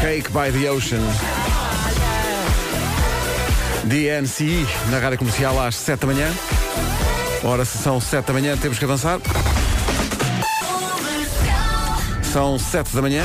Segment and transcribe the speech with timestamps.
[0.00, 1.00] Cake by the Ocean.
[3.84, 6.32] DNCE na rádio comercial às 7 da manhã.
[7.42, 9.18] Ora, se são 7 da manhã, temos que avançar.
[12.32, 13.24] São 7 da manhã.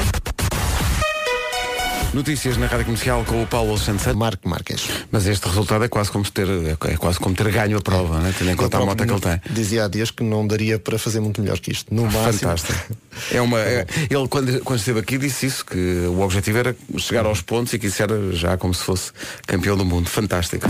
[2.14, 4.14] Notícias na rádio comercial com o Paulo Santos.
[4.14, 4.88] Marco Marques.
[5.12, 8.34] Mas este resultado é quase como ter, é quase como ter ganho a prova, né?
[8.38, 9.42] tendo em conta a moto que ele tem.
[9.50, 11.94] Dizia há dias que não daria para fazer muito melhor que isto.
[11.94, 12.34] No máximo.
[12.34, 12.96] Fantástico.
[13.32, 17.26] É uma, é- ele, quando, quando esteve aqui, disse isso, que o objetivo era chegar
[17.26, 19.12] aos pontos e que isso era já como se fosse
[19.48, 20.08] campeão do mundo.
[20.08, 20.68] Fantástico.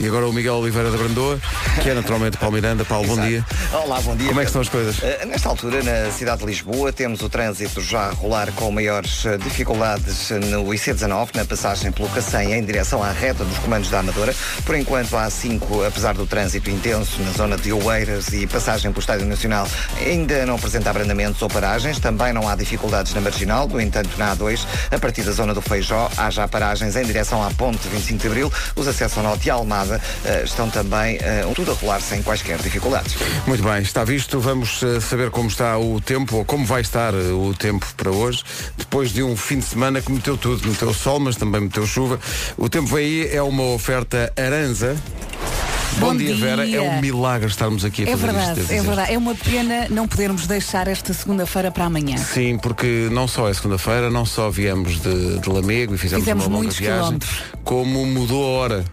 [0.00, 1.38] E agora o Miguel Oliveira da Brandoa,
[1.82, 2.86] que é naturalmente Paulo Miranda.
[2.86, 3.44] Paulo, bom dia.
[3.70, 4.28] Olá, bom dia.
[4.28, 4.98] Como é que estão as coisas?
[4.98, 9.26] Uh, nesta altura, na cidade de Lisboa, temos o trânsito já a rolar com maiores
[9.26, 13.98] uh, dificuldades no IC19, na passagem pelo Cacém em direção à reta dos comandos da
[13.98, 14.34] Amadora.
[14.64, 19.00] Por enquanto, há 5, apesar do trânsito intenso na zona de Oeiras e passagem pelo
[19.00, 19.68] Estádio Nacional,
[20.02, 21.98] ainda não apresenta abrandamentos ou paragens.
[21.98, 23.68] Também não há dificuldades na Marginal.
[23.68, 27.46] No entanto, na A2, a partir da zona do Feijó, há já paragens em direção
[27.46, 28.52] à Ponte 25 de Abril.
[28.74, 31.18] Os acessos ao Norte e Almada uh, estão também
[31.54, 33.16] tudo a rolar sem quaisquer dificuldades.
[33.46, 34.38] Muito bem, está visto.
[34.40, 38.10] Vamos uh, saber como está o tempo, ou como vai estar uh, o tempo para
[38.10, 38.42] hoje,
[38.76, 40.66] depois de um fim de semana que meteu tudo.
[40.68, 42.18] Meteu sol, mas também meteu chuva.
[42.56, 44.96] O tempo aí é uma oferta Aranza.
[45.98, 46.46] Bom, Bom dia, dia.
[46.56, 46.70] Vera.
[46.70, 48.72] É um milagre estarmos aqui a É fazer verdade, isto.
[48.72, 49.12] é verdade.
[49.12, 52.16] É uma pena não podermos deixar esta segunda-feira para amanhã.
[52.16, 56.44] Sim, porque não só é segunda-feira, não só viemos de, de Lamego e fizemos, Fizemos
[56.46, 57.42] uma longa muitos viagem, quilómetros.
[57.64, 58.84] como mudou a hora.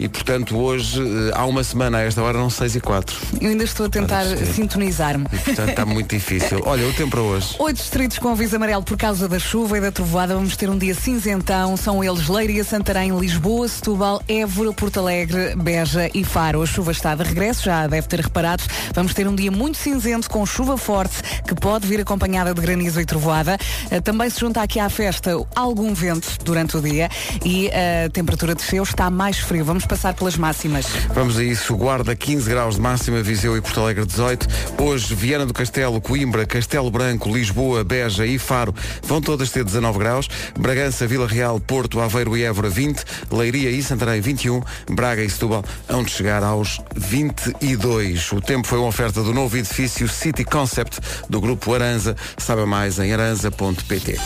[0.00, 3.14] E portanto hoje, eh, há uma semana a esta hora, não 6 e 4.
[3.38, 4.46] Eu ainda estou a tentar ser.
[4.46, 5.26] sintonizar-me.
[5.30, 6.62] E portanto está muito difícil.
[6.64, 7.54] Olha, o tempo para hoje.
[7.58, 10.34] Oito distritos com aviso amarelo por causa da chuva e da trovoada.
[10.34, 11.76] Vamos ter um dia cinzentão.
[11.76, 16.62] São eles Leiria, Santarém, Lisboa, Setúbal, Évora, Porto Alegre, Beja e Faro.
[16.62, 18.62] A chuva está de regresso, já deve ter reparado.
[18.94, 22.98] Vamos ter um dia muito cinzento com chuva forte que pode vir acompanhada de granizo
[23.02, 23.58] e trovoada.
[23.90, 27.10] Eh, Também se junta aqui à festa algum vento durante o dia
[27.44, 29.62] e a temperatura desceu, está mais frio.
[29.62, 30.86] Vamos passar pelas máximas.
[31.12, 31.76] Vamos a isso.
[31.76, 34.46] Guarda 15 graus de máxima, Viseu e Porto Alegre 18.
[34.78, 38.72] Hoje, Viana do Castelo, Coimbra, Castelo Branco, Lisboa, Beja e Faro
[39.02, 40.28] vão todas ter 19 graus.
[40.56, 43.02] Bragança, Vila Real, Porto, Aveiro e Évora 20.
[43.32, 44.62] Leiria e Santarém 21.
[44.90, 45.64] Braga e Setúbal
[46.04, 48.30] de chegar aos 22.
[48.32, 52.16] O tempo foi uma oferta do novo edifício City Concept do Grupo Aranza.
[52.38, 54.20] Saiba mais em aranza.pt.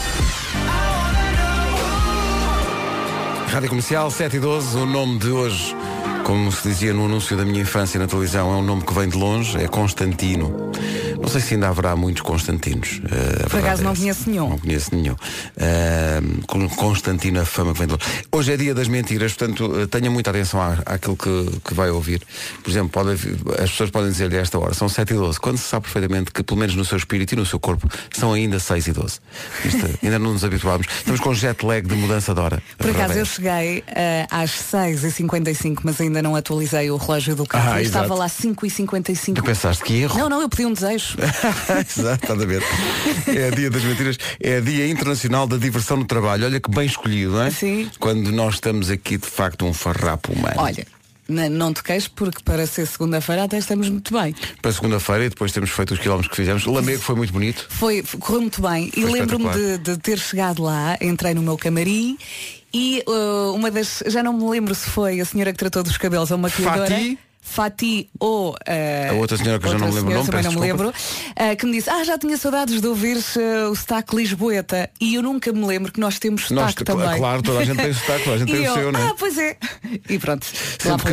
[3.55, 5.77] Rádio Comercial 7 e 12, o nome de hoje,
[6.25, 9.07] como se dizia no anúncio da minha infância na televisão, é um nome que vem
[9.09, 10.73] de longe, é Constantino.
[11.21, 13.01] Não sei se ainda haverá muitos Constantinos.
[13.45, 14.49] a Por acaso é não conheço nenhum.
[14.49, 15.15] Não conheço nenhum.
[16.47, 18.05] Com Constantino, a fama que vem de longe.
[18.33, 21.91] Hoje é dia das mentiras, portanto, eh, tenha muita atenção à, àquilo que, que vai
[21.91, 22.23] ouvir.
[22.63, 23.13] Por exemplo, pode
[23.63, 26.31] as pessoas podem dizer-lhe a esta hora, são 7 e 12, quando se sabe perfeitamente
[26.31, 29.21] que, pelo menos no seu espírito e no seu corpo, são ainda 6 e 12.
[29.65, 30.87] Isto, ainda não nos habituámos.
[30.99, 32.63] Estamos com jet lag de mudança de hora.
[32.79, 37.47] Por acaso é eu cheguei eh, às 6h55, mas ainda não atualizei o relógio do
[37.47, 37.75] carro.
[37.75, 38.21] Ah, Estava exato.
[38.21, 39.35] lá 5h55.
[39.35, 40.19] Tu pensaste que erro?
[40.19, 41.17] Não, não, eu pedi um desejo.
[41.19, 42.63] Exato, estás a ver.
[43.27, 46.45] É dia das mentiras, é dia internacional da diversão no trabalho.
[46.47, 47.51] Olha que bem escolhido, não é?
[47.51, 47.91] Sim.
[47.99, 50.55] Quando nós estamos aqui de facto um farrapo humano.
[50.57, 50.87] Olha,
[51.29, 54.35] não te queixes porque para ser segunda-feira até estamos muito bem.
[54.61, 56.67] Para segunda-feira e depois temos feito os quilómetros que fizemos.
[56.67, 57.67] Lamego foi muito bonito.
[57.71, 58.91] Foi, correu muito bem.
[58.97, 62.19] e Foi lembro-me de, de ter chegado lá, entrei no meu camarim
[62.75, 64.03] e uh, uma das.
[64.07, 66.89] Já não me lembro se foi a senhora que tratou dos cabelos ou uma maquilhadora.
[66.91, 67.19] Fati?
[67.47, 70.53] Fati ou uh, A outra senhora que eu já não me lembro o nome, não
[70.53, 74.17] me lembro, uh, que me disse, ah, já tinha saudades de ouvir uh, o sotaque
[74.17, 77.19] lisboeta e eu nunca me lembro que nós temos Nós, sotaque cl- também.
[77.19, 78.93] claro, toda a gente tem o sotaque, toda a gente E tem o eu, seu,
[78.93, 79.03] não é?
[79.03, 79.57] Ah, pois é.
[80.09, 80.47] E pronto.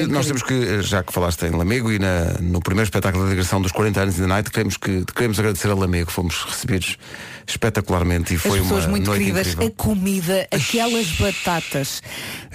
[0.10, 3.62] nós temos que, já que falaste em Lamego e na- no primeiro espetáculo da digressão
[3.62, 6.98] dos 40 anos da Night, queremos, que, queremos agradecer a Lamego, fomos recebidos
[7.48, 9.68] espetacularmente e As foi pessoas uma muito noite queridas, incrível.
[9.68, 12.02] a comida, aquelas batatas,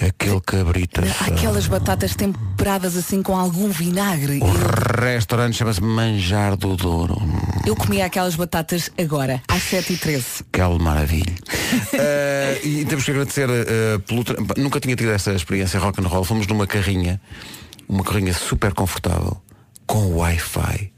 [0.00, 1.00] Aquele cabrito.
[1.20, 4.40] aquelas batatas temperadas assim com algum vinagre.
[4.40, 7.16] O restaurante chama-se Manjar do Douro.
[7.66, 10.44] Eu comia aquelas batatas agora, às 7h13.
[10.52, 11.34] Que maravilha.
[11.92, 14.22] Eh, e temos que agradecer eh, pelo.
[14.22, 16.22] tra- Nunca tinha tido essa experiência rock and roll.
[16.24, 17.20] Fomos numa carrinha,
[17.88, 19.36] uma carrinha super confortável,
[19.84, 20.92] com Wi-Fi.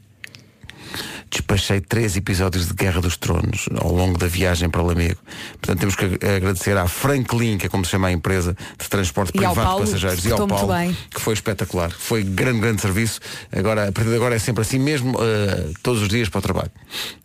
[1.31, 5.19] Despachei três episódios de Guerra dos Tronos ao longo da viagem para Lamego.
[5.61, 8.89] Portanto, temos que ag- agradecer à Franklin, que é como se chama a empresa de
[8.89, 10.73] transporte E privado Paulo, de passageiros, e ao Paulo,
[11.11, 11.91] que foi espetacular.
[11.91, 13.19] Foi grande, grande serviço.
[13.51, 16.41] Agora, a partir de agora é sempre assim mesmo, eh, todos os dias para o
[16.41, 16.71] trabalho.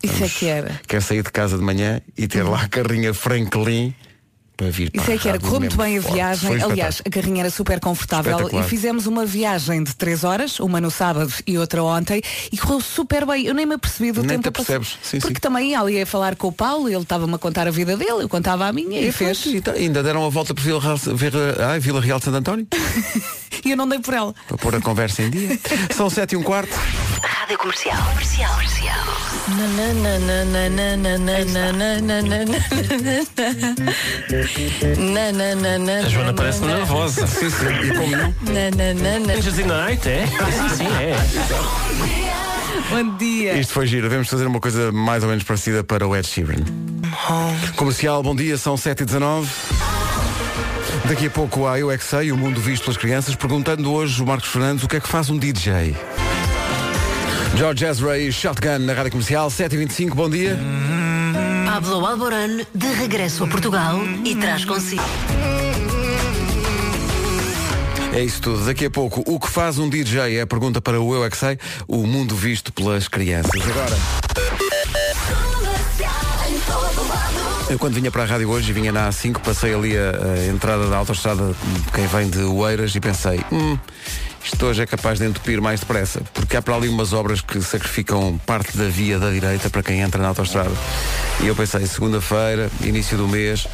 [0.03, 0.79] Isso é que era.
[0.87, 3.93] Quer sair de casa de manhã e ter lá a carrinha Franklin
[4.57, 6.47] para vir para Isso é a que era, correu muito bem a viagem.
[6.49, 7.03] Foi um Aliás, espetáculo.
[7.07, 11.31] a carrinha era super confortável e fizemos uma viagem de 3 horas, uma no sábado
[11.45, 12.21] e outra ontem,
[12.51, 13.45] e correu super bem.
[13.45, 14.75] Eu nem me apercebi do Nem tempo te a passar.
[14.77, 14.99] apercebes.
[15.03, 15.41] Sim, Porque sim.
[15.41, 18.29] também ali ia falar com o Paulo, ele estava-me a contar a vida dele, eu
[18.29, 19.45] contava a minha e, E fez.
[19.45, 22.37] E tá- ainda deram a volta por Vila Real, Vila, ai, Vila Real de Santo
[22.37, 22.67] António
[23.63, 24.33] E eu não dei por ela.
[24.47, 25.59] para pôr a conversa em dia.
[25.95, 26.73] São sete e um quarto.
[27.23, 27.97] Rádio Comercial.
[28.11, 28.53] Comercial.
[28.53, 28.95] Comercial.
[34.45, 37.25] A Joana parece nervosa.
[37.25, 37.65] Sim, sim.
[37.65, 38.35] E como não?
[39.33, 40.27] Angels in the Night, é?
[40.27, 41.15] Sim, sim, é.
[42.91, 43.57] Bom dia.
[43.57, 44.03] Isto foi giro.
[44.03, 46.63] Devemos fazer uma coisa mais ou menos parecida para o Ed Sheeran.
[47.75, 49.47] Comercial, bom dia, são 7h19.
[51.05, 54.21] Daqui a pouco há Eu É Que Sei, o mundo visto pelas crianças, perguntando hoje
[54.21, 55.95] o Marcos Fernandes o que é que faz um DJ.
[57.55, 60.59] George Ezra e Shotgun na Rádio Comercial, 7h25, bom dia.
[61.75, 65.03] Pablo Alborán de regresso a Portugal e traz consigo.
[68.13, 68.63] É isso tudo.
[68.63, 71.29] Daqui a pouco, o que faz um DJ é a pergunta para o Eu É
[71.29, 73.61] Que Sei, o mundo visto pelas crianças.
[73.61, 73.97] Agora...
[77.69, 80.87] Eu quando vinha para a rádio hoje vinha na A5, passei ali a, a entrada
[80.87, 81.53] da autoestrada
[81.93, 83.77] quem vem de Oeiras e pensei, hum,
[84.45, 87.59] isto hoje é capaz de entupir mais depressa, porque há para ali umas obras que
[87.61, 90.71] sacrificam parte da via da direita para quem entra na autoestrada.
[91.41, 93.67] E eu pensei, segunda-feira, início do mês,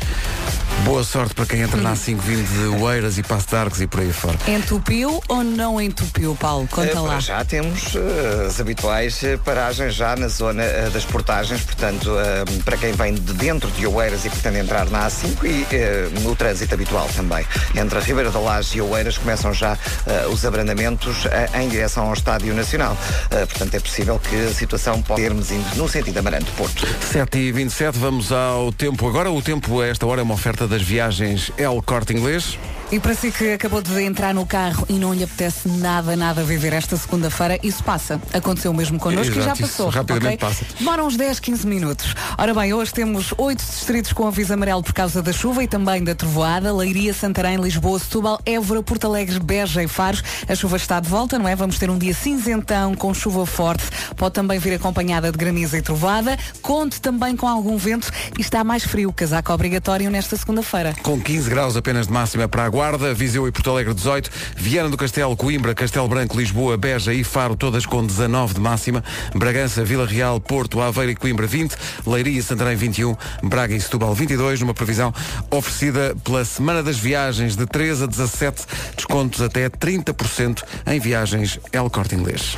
[0.83, 3.87] boa sorte para quem entra na A5 vindo de Oeiras e Passo de Arcos e
[3.87, 4.37] por aí fora.
[4.47, 6.65] Entupiu ou não entupiu, Paulo?
[6.71, 7.19] Eh, Conta para lá.
[7.19, 12.43] já temos eh, as habituais eh, paragens já na zona eh, das portagens, portanto, eh,
[12.65, 16.35] para quem vem de dentro de Oeiras e pretende entrar na A5 e eh, no
[16.35, 17.45] trânsito habitual também.
[17.75, 22.07] Entre a Ribeira da Laje e Oeiras começam já eh, os abrandamentos eh, em direção
[22.07, 22.97] ao Estádio Nacional.
[23.29, 26.87] Eh, portanto, é possível que a situação pode termos indo no sentido Amarante-Porto.
[27.11, 29.07] 7 e 27 vamos ao tempo.
[29.07, 32.57] Agora o tempo a esta hora é uma oferta das viagens El Corte Inglês.
[32.91, 36.43] E para si que acabou de entrar no carro e não lhe apetece nada, nada
[36.43, 38.21] viver esta segunda-feira, isso passa.
[38.33, 39.87] Aconteceu mesmo connosco e já Exato, passou.
[39.89, 40.49] rapidamente ok?
[40.49, 40.65] passa.
[40.77, 42.13] Demora uns 10, 15 minutos.
[42.37, 46.03] Ora bem, hoje temos oito distritos com aviso amarelo por causa da chuva e também
[46.03, 46.73] da trovoada.
[46.73, 50.21] Leiria, Santarém, Lisboa, Setúbal, Évora, Porto Alegre, Beja e Faros.
[50.49, 51.55] A chuva está de volta, não é?
[51.55, 53.85] Vamos ter um dia cinzentão com chuva forte.
[54.17, 56.37] Pode também vir acompanhada de granizo e trovoada.
[56.61, 59.13] Conte também com algum vento e está mais frio.
[59.13, 60.93] Casaco obrigatório nesta segunda-feira.
[61.01, 62.80] Com 15 graus apenas de máxima para a Guarda,
[63.15, 67.55] Viseu e Porto Alegre 18, Viana do Castelo, Coimbra, Castelo Branco, Lisboa, Beja e Faro,
[67.55, 69.03] todas com 19 de máxima,
[69.35, 71.75] Bragança, Vila Real, Porto, Aveiro e Coimbra 20,
[72.07, 75.13] Leiria e Santarém 21, Braga e Setúbal 22, numa previsão
[75.51, 81.87] oferecida pela Semana das Viagens de 13 a 17, descontos até 30% em viagens El
[81.87, 82.57] Corte Inglês.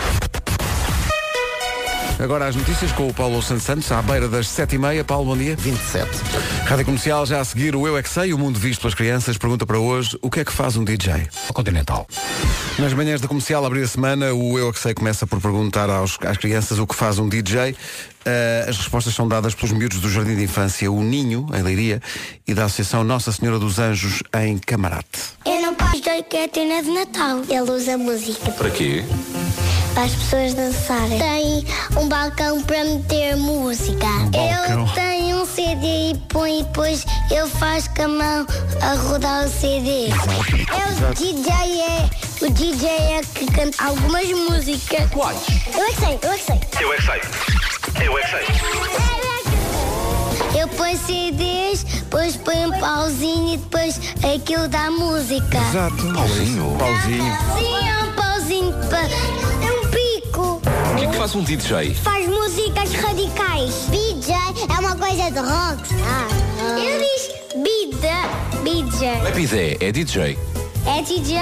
[2.24, 5.04] Agora as notícias com o Paulo Santos Santos, à beira das 7h30.
[5.04, 5.58] Paulo, bom dia.
[5.58, 6.10] 27.
[6.64, 9.38] Rádio Comercial, já a seguir o Eu É Que Sei, o mundo visto pelas crianças.
[9.38, 11.28] Pergunta para hoje, o que é que faz um DJ?
[11.54, 12.08] Continental.
[12.80, 15.42] Nas manhãs da Comercial, a abrir a semana, o Eu É Que Sei começa por
[15.42, 17.76] perguntar aos, às crianças o que faz um DJ.
[18.26, 22.02] Eh, as respostas são dadas pelos miúdos do Jardim de Infância O Ninho, em Leiria,
[22.48, 25.20] e da Associação Nossa Senhora dos Anjos, em Camarate.
[25.46, 27.42] Eu não posso dizer que é tenda de Natal.
[27.50, 29.04] Ele usa música Para quê?
[29.94, 31.20] Para as pessoas dançarem.
[31.20, 31.66] Tem
[31.98, 34.06] um balcão para meter música.
[34.32, 34.84] balcão.
[34.84, 38.48] Ele tem um CD e põe e depois ele faz com a mão
[38.82, 40.10] a rodar o CD.
[40.10, 42.10] É o DJ é
[42.46, 45.10] o DJ é que canta algumas músicas.
[45.12, 45.40] Quais?
[45.74, 46.60] Eu é que sei, eu é que sei.
[46.82, 48.08] Eu é que sei.
[48.08, 48.44] Eu é que sei.
[50.62, 54.00] Eu ponho CDs, depois põe um pauzinho e depois
[54.34, 55.58] aquilo dá música.
[55.58, 56.14] Exato.
[56.14, 56.76] Pauzinho.
[56.78, 57.38] Pauzinho.
[57.58, 59.73] Sim, é um pauzinho para.
[60.94, 60.98] É um.
[60.98, 61.94] O que é que faz um DJ?
[61.96, 63.74] Faz músicas radicais.
[63.90, 65.94] DJ é uma coisa de rock.
[66.78, 69.32] Eu disse bida, Não é BJ.
[69.34, 70.38] bidé, é DJ.
[70.86, 71.40] É DJ.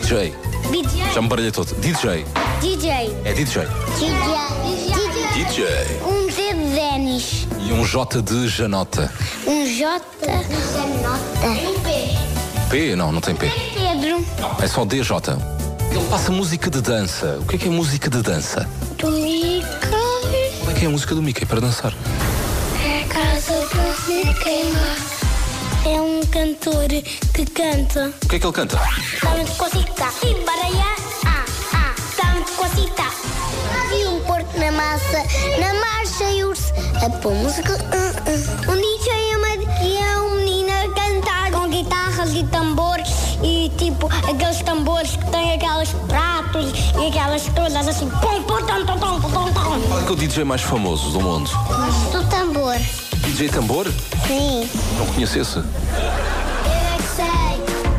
[0.00, 0.34] DJ.
[0.70, 1.12] BJ.
[1.14, 1.74] Já me baralhei todo.
[1.80, 2.24] DJ.
[2.60, 3.16] DJ.
[3.24, 3.66] É DJ.
[3.98, 5.44] DJ.
[5.44, 5.66] DJ.
[6.04, 7.46] Um D de Denis.
[7.58, 9.12] E um J de Janota.
[9.46, 11.46] Um J de Nota.
[11.46, 12.68] Um P.
[12.70, 12.96] P?
[12.96, 13.48] Não, não tem P.
[13.48, 14.24] Pedro.
[14.62, 15.14] É só DJ.
[15.90, 17.38] Ele passa música de dança.
[17.40, 18.68] O que é que é música de dança?
[18.98, 19.64] Do Mickey.
[20.60, 21.92] Como é que é a música do Mickey para dançar?
[22.84, 24.72] É a casa do Mickey
[25.86, 26.88] É um cantor
[27.34, 28.12] que canta.
[28.24, 28.76] O que é que ele canta?
[29.22, 30.08] Dá-me de cosita.
[30.22, 30.94] E baralha.
[31.26, 31.44] Ah,
[31.74, 31.94] ah.
[32.16, 33.02] Dá-me de cosita.
[33.92, 35.24] E um porco na massa.
[35.58, 36.72] Na marcha e urso.
[37.04, 37.76] A pôr música.
[37.92, 38.70] ah, ah.
[38.70, 42.89] Um DJ é, uma, e é um menino a cantar com guitarras e tambores.
[43.76, 48.08] Tipo, aqueles tambores que têm aqueles pratos e aquelas coisas assim.
[48.08, 49.80] Pum, pum, tom, tom, tom, tom, tom.
[49.88, 51.50] Qual é que é o DJ mais famoso do mundo?
[52.12, 52.76] Do tambor.
[53.26, 53.86] DJ Tambor?
[54.26, 54.68] Sim.
[54.98, 55.58] Não conheço esse.
[55.58, 57.24] Eu é que sei.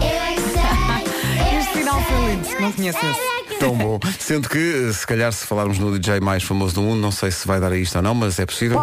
[0.02, 1.60] Eu é que sei.
[1.60, 2.62] Este final foi lindo.
[2.62, 3.32] Não conheço esse.
[3.60, 4.00] Tão bom.
[4.20, 7.48] Sendo que, se calhar, se falarmos no DJ mais famoso do mundo, não sei se
[7.48, 8.82] vai dar a isto ou não, mas é possível.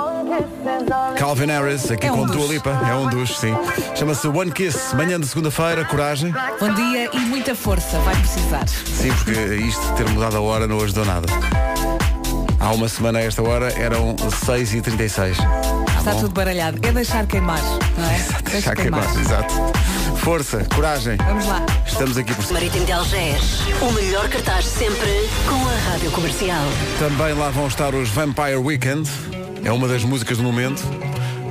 [1.16, 2.36] Calvin Harris, aqui É um com dos.
[2.36, 3.54] Dua Lipa, é um dos, sim.
[3.94, 6.32] Chama-se One Kiss, manhã de segunda-feira, coragem.
[6.60, 7.98] Bom dia e muita força.
[8.00, 8.66] Vai precisar.
[8.68, 11.26] Sim, porque isto de ter mudado a hora não ajudou nada.
[12.60, 15.36] Há uma semana a esta hora eram 6h36.
[15.98, 16.78] Está tudo baralhado.
[16.82, 17.60] É deixar queimar,
[17.96, 18.60] não é?
[18.60, 19.54] Já queimar, exato.
[20.18, 21.16] Força, coragem.
[21.16, 21.64] Vamos lá.
[21.86, 23.60] Estamos aqui por Marítimo de Algés.
[23.80, 26.64] O melhor cartaz sempre com a Rádio Comercial.
[26.98, 29.08] Também lá vão estar os Vampire Weekend.
[29.64, 30.82] É uma das músicas do momento.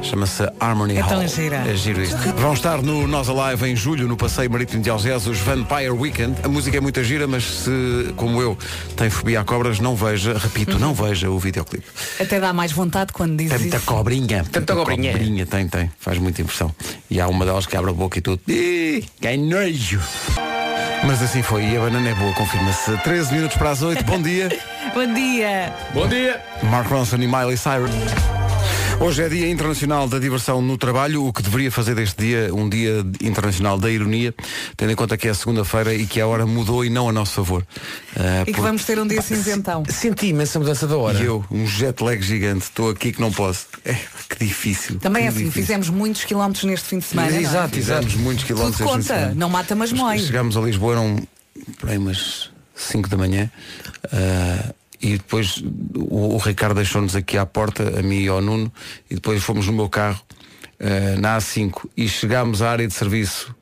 [0.04, 1.28] Chama-se Harmony É tão Hall.
[1.28, 1.58] gira.
[1.68, 2.16] É giro isto.
[2.38, 6.36] Vão estar no Nós Alive em julho, no Passeio Marítimo de Algés, os Vampire Weekend.
[6.44, 8.58] A música é muito gira, mas se, como eu,
[8.96, 10.80] tem fobia a cobras, não veja, repito, Uhum.
[10.80, 11.86] não veja o videoclipe.
[12.20, 14.46] Até dá mais vontade quando dizes Tem muita cobrinha.
[14.50, 15.46] Tanta cobrinha.
[15.46, 15.92] Tem, tem.
[16.00, 16.74] Faz muita impressão.
[17.10, 18.40] E há uma delas que abre a boca e tudo.
[18.48, 20.00] Ih, que nojo.
[21.06, 21.66] Mas assim foi.
[21.66, 22.98] E a banana é boa, confirma-se.
[22.98, 24.04] 13 minutos para as 8.
[24.04, 24.50] Bom dia.
[24.94, 25.74] Bom dia.
[25.94, 26.42] Bom dia.
[26.64, 27.92] Mark Ronson e Miley Cyrus.
[29.00, 32.68] Hoje é Dia Internacional da Diversão no Trabalho, o que deveria fazer deste dia um
[32.68, 34.34] Dia Internacional da Ironia,
[34.76, 37.34] tendo em conta que é segunda-feira e que a hora mudou e não a nosso
[37.34, 37.66] favor.
[38.16, 39.84] Ah, E que por- vamos ter um dia cinzentão.
[39.88, 41.18] Senti imensa mudança da hora.
[41.20, 43.68] E eu, um jet lag gigante, estou aqui que não posso.
[43.86, 43.94] É,
[44.30, 45.00] que difícil.
[45.00, 45.62] Também que é assim, difícil.
[45.62, 47.30] fizemos muitos quilómetros neste fim de semana.
[47.30, 47.42] não é?
[47.42, 48.78] Exato, Fizemos muitos Tudo quilómetros.
[48.88, 49.36] de conta, semana.
[49.36, 50.20] não mata mas mói.
[50.20, 51.28] Chegámos a Lisboa, eram
[51.80, 53.50] por aí umas 5 da manhã.
[54.12, 55.64] ah, e depois
[55.96, 58.72] o, o Ricardo deixou-nos aqui à porta, a mim e ao Nuno,
[59.10, 60.22] e depois fomos no meu carro,
[60.80, 63.56] ah, na A5, e chegámos à área de serviço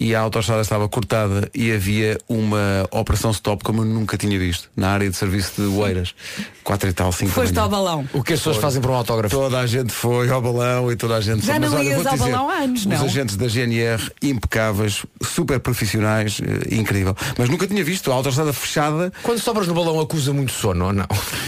[0.00, 4.70] e a autoestrada estava cortada e havia uma operação stop como eu nunca tinha visto,
[4.76, 6.14] na área de serviço de Oeiras.
[6.62, 8.06] 4 e tal, 5 Foste ao balão.
[8.12, 9.34] O que as pessoas fazem para um autógrafo?
[9.34, 11.60] Toda a gente foi ao balão e toda a gente Já foi.
[11.60, 13.04] não Mas olha, ias ao dizer, balão há anos, Os não?
[13.06, 17.16] agentes da GNR impecáveis, super profissionais, eh, incrível.
[17.38, 19.12] Mas nunca tinha visto a autostrada fechada.
[19.22, 21.06] Quando sobras no balão acusa muito sono ou não?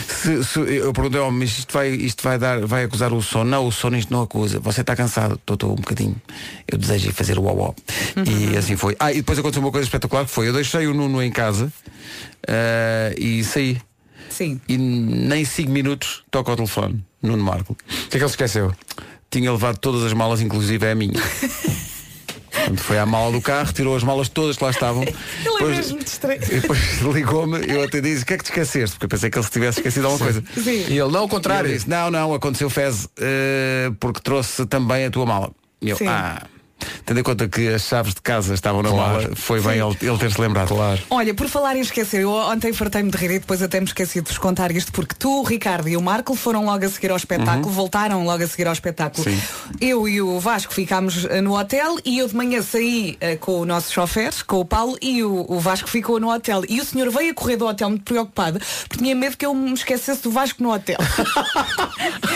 [0.08, 3.48] Se, se- eu perguntei, oh, mas isto vai, isto vai dar, vai acusar o sono?
[3.50, 4.58] Não, o sono isto não acusa.
[4.60, 5.38] Você está cansado?
[5.48, 6.16] Estou um bocadinho.
[6.66, 7.74] Eu desejo ir fazer o uau
[8.52, 8.96] E assim foi.
[8.98, 11.72] Ah, e depois aconteceu uma coisa espetacular que foi, eu deixei o Nuno em casa
[12.46, 13.80] eh, e saí.
[14.28, 14.60] Sim.
[14.68, 17.72] E nem 5 minutos toca o telefone, Nuno Marco.
[17.72, 18.74] O que é que ele se esqueceu?
[19.30, 21.12] tinha levado todas as malas, inclusive a minha.
[22.50, 25.02] Portanto, foi à mala do carro, tirou as malas todas que lá estavam.
[25.06, 26.46] Ele é Depois- mesmo distraído.
[26.46, 28.96] e depois ligou-me, eu até disse, o que é que te esqueceste?
[28.96, 30.42] Porque eu pensei que ele se tivesse esquecido alguma coisa.
[30.54, 30.84] Sim.
[30.88, 31.70] E ele, não, ao contrário.
[31.72, 35.52] disse, não, não, aconteceu fez eh, porque trouxe também a tua mala.
[35.80, 36.08] E eu, Sim.
[36.08, 36.42] ah,
[37.04, 39.22] tendo em conta que as chaves de casa estavam na Claro.
[39.22, 40.68] mala, foi bem ele, ele ter-se lembrado.
[40.68, 41.00] Claro.
[41.10, 44.20] Olha, por falar em esquecer, eu ontem fartei-me de rir e depois até me esqueci
[44.20, 47.10] de vos contar isto, porque tu, o Ricardo e o Marco foram logo a seguir
[47.10, 49.24] ao espetáculo, voltaram logo a seguir ao espetáculo.
[49.24, 49.40] Sim.
[49.80, 53.60] Eu e o Vasco ficámos eh, no hotel e eu de manhã saí eh, com
[53.60, 56.62] o nosso chofer, com o Paulo, e o, o Vasco ficou no hotel.
[56.68, 59.54] E o senhor veio a correr do hotel muito preocupado, porque tinha medo que eu
[59.54, 60.98] me esquecesse do Vasco no hotel.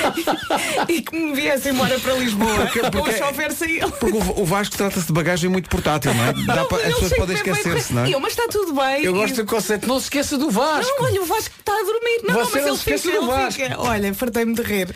[0.89, 2.55] e que me viesse embora para Lisboa.
[2.67, 3.91] Porque- porque- o chofer saiu.
[3.91, 6.33] Porque o, Vasco trata-se de bagagem muito portátil, não é?
[6.47, 8.14] Dá as pessoas podem é esquecer-se, não é?
[8.14, 9.05] Eu, mas está tudo bem.
[9.05, 10.93] Eu gosto do conceito, não se esqueça do Vasco.
[10.99, 12.21] Não, olha, o Vasco está a dormir.
[12.25, 13.62] Não, não, mas não ele se esquece fica, do Vasco.
[13.62, 13.81] fica.
[13.81, 14.95] Olha, fartei-me de rir.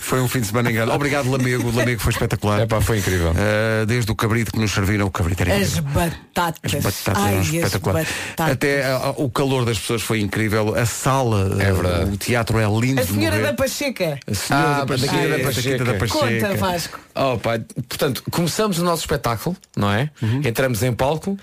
[0.00, 0.92] Foi um fim de semana engano.
[0.92, 1.68] Obrigado, Lamego.
[1.68, 2.60] O Lamego foi espetacular.
[2.62, 3.30] Epá, foi incrível.
[3.32, 6.74] Uh, desde o cabrito que nos serviram, o cabrito era As batatas.
[6.74, 8.08] As batatas Ai, eram espetaculares.
[8.30, 8.52] batatas.
[8.52, 10.74] Até uh, o calor das pessoas foi incrível.
[10.76, 12.10] A sala, É uh, verdade.
[12.12, 13.00] o teatro é lindo.
[13.00, 14.18] A senhora da Pacheca.
[14.26, 16.18] A senhora Ah, da Pacheca, da Pacheca, da Pacheca.
[16.18, 16.48] Pacheca.
[16.48, 17.00] Conta, Vasco.
[17.14, 20.08] Oh, pá, portanto, começamos o nosso espetáculo, não é?
[20.46, 21.38] Entramos em palco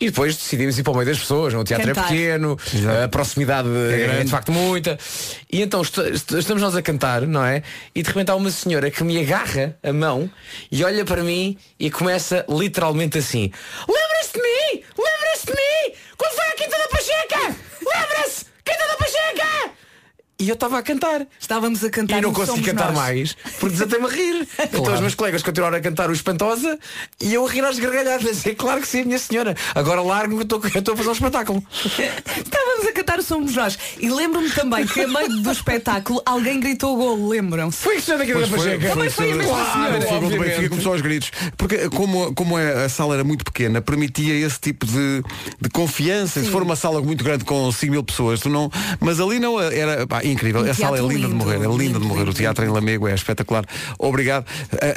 [0.00, 1.54] e depois decidimos ir para o meio das pessoas.
[1.54, 2.06] O teatro Cantar.
[2.06, 2.58] é pequeno,
[3.04, 4.24] a proximidade é, grande.
[4.24, 4.98] de facto muita.
[5.50, 7.62] E então est- est- estamos nós a cantar, não é?
[7.94, 10.30] E de repente há uma senhora que me agarra a mão
[10.70, 13.50] e olha para mim e começa literalmente assim:
[13.88, 14.71] Lembra-se de mim!
[20.42, 21.26] E eu estava a cantar.
[21.38, 22.96] Estávamos a cantar E não consegui Somos cantar Nós.
[22.96, 24.48] mais porque desatei-me a rir.
[24.72, 26.78] Então os meus colegas continuaram a cantar o Espantosa
[27.20, 28.44] e eu a rir às gargalhadas.
[28.46, 29.54] É claro que sim, minha senhora.
[29.74, 31.64] Agora largo-me que eu estou- a fazer um espetáculo.
[32.36, 33.78] Estávamos a cantar o Somos Nós.
[34.00, 37.78] E lembro-me também que a meio do espetáculo alguém gritou o golo, lembram-se?
[37.78, 38.94] Foi que da Quinta da Pois foi, Pacheca.
[38.94, 40.48] foi, foi a mesma claro, senhora, foi o gol do obviamente.
[40.50, 41.30] Benfica, começou aos gritos.
[41.56, 45.22] Porque como, como a, a sala era muito pequena, permitia esse tipo de,
[45.60, 46.40] de confiança.
[46.42, 48.70] Se for uma sala muito grande com 5 mil pessoas, tu não.
[49.00, 50.06] Mas ali não era.
[50.06, 50.62] pá, incrível.
[50.62, 52.20] Um a sala é linda de lindo, morrer, é linda lindo, de morrer.
[52.20, 53.64] lindo, o teatro em Lamego é espetacular.
[53.98, 54.46] Obrigado.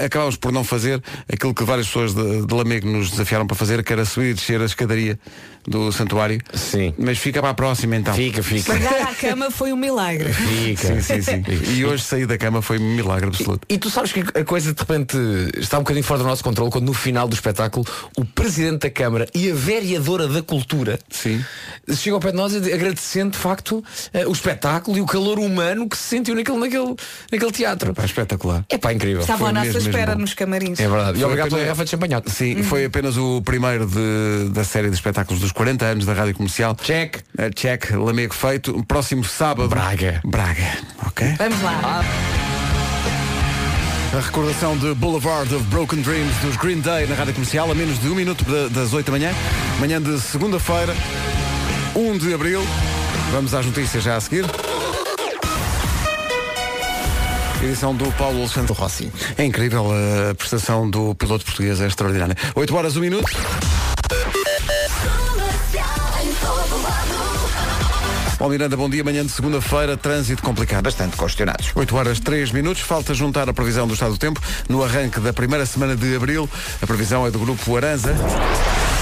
[0.04, 1.02] Acabámos por não fazer
[1.32, 4.34] aquilo que várias pessoas de, de Lamego nos desafiaram para fazer, que era subir e
[4.34, 5.20] descer a escadaria
[5.68, 6.40] do santuário.
[6.54, 6.94] Sim.
[6.98, 8.14] Mas fica para a próxima então.
[8.14, 8.74] Fica, fica.
[8.74, 10.32] Chegar à cama foi um milagre.
[10.32, 11.02] Fica.
[11.02, 11.44] Sim, sim, sim.
[11.76, 13.66] E hoje sair da cama foi um milagre absoluto.
[13.70, 15.18] E tu sabes que a coisa de repente
[15.58, 17.86] está um bocadinho fora do nosso controle quando no final do espetáculo
[18.18, 21.44] o Presidente da Câmara e a Vereadora da Cultura Sim.
[21.94, 25.40] chegam ao pé de nós e agradecendo de facto eh, o espetáculo e o calor
[25.40, 26.96] humano que se sentiu naquele, naquele,
[27.32, 27.94] naquele teatro.
[27.94, 28.64] Pá, espetacular.
[28.70, 29.22] É pá, incrível.
[29.22, 30.22] Estavam à nossa mesmo, mesmo espera bom.
[30.22, 30.80] nos camarins.
[30.80, 31.20] É verdade.
[31.20, 32.30] E obrigado pela garrafa de champanhate.
[32.32, 36.36] Sim, foi apenas o primeiro de- da série de espetáculos dos 40 anos da Rádio
[36.36, 36.76] Comercial.
[36.76, 37.20] Check.
[37.38, 38.84] Eh, check, Lamego feito.
[38.86, 39.70] Próximo sábado.
[39.70, 40.22] Braga.
[40.26, 40.78] Braga.
[41.08, 41.36] Ok.
[41.38, 42.04] Vamos lá.
[44.14, 48.00] A recordação de Boulevard of Broken Dreams dos Green Day na Rádio Comercial, a menos
[48.00, 49.32] de um minuto da- das 8 da manhã.
[49.80, 50.96] Manhã de segunda-feira,
[51.96, 52.62] 1 de abril.
[53.32, 54.46] Vamos às notícias já a seguir.
[57.62, 59.12] Edição do Paulo Alexandre Rossi.
[59.38, 62.36] É incrível a prestação do piloto português, é extraordinária.
[62.54, 63.26] 8 horas, 1 minuto.
[68.38, 69.04] Paulo Miranda, bom dia.
[69.04, 70.84] Manhã de segunda-feira, trânsito complicado.
[70.84, 71.72] Bastante questionados.
[71.74, 75.32] 8 horas 3 minutos, falta juntar a previsão do estado do tempo no arranque da
[75.32, 76.50] primeira semana de abril.
[76.82, 78.14] A previsão é do grupo Aranza.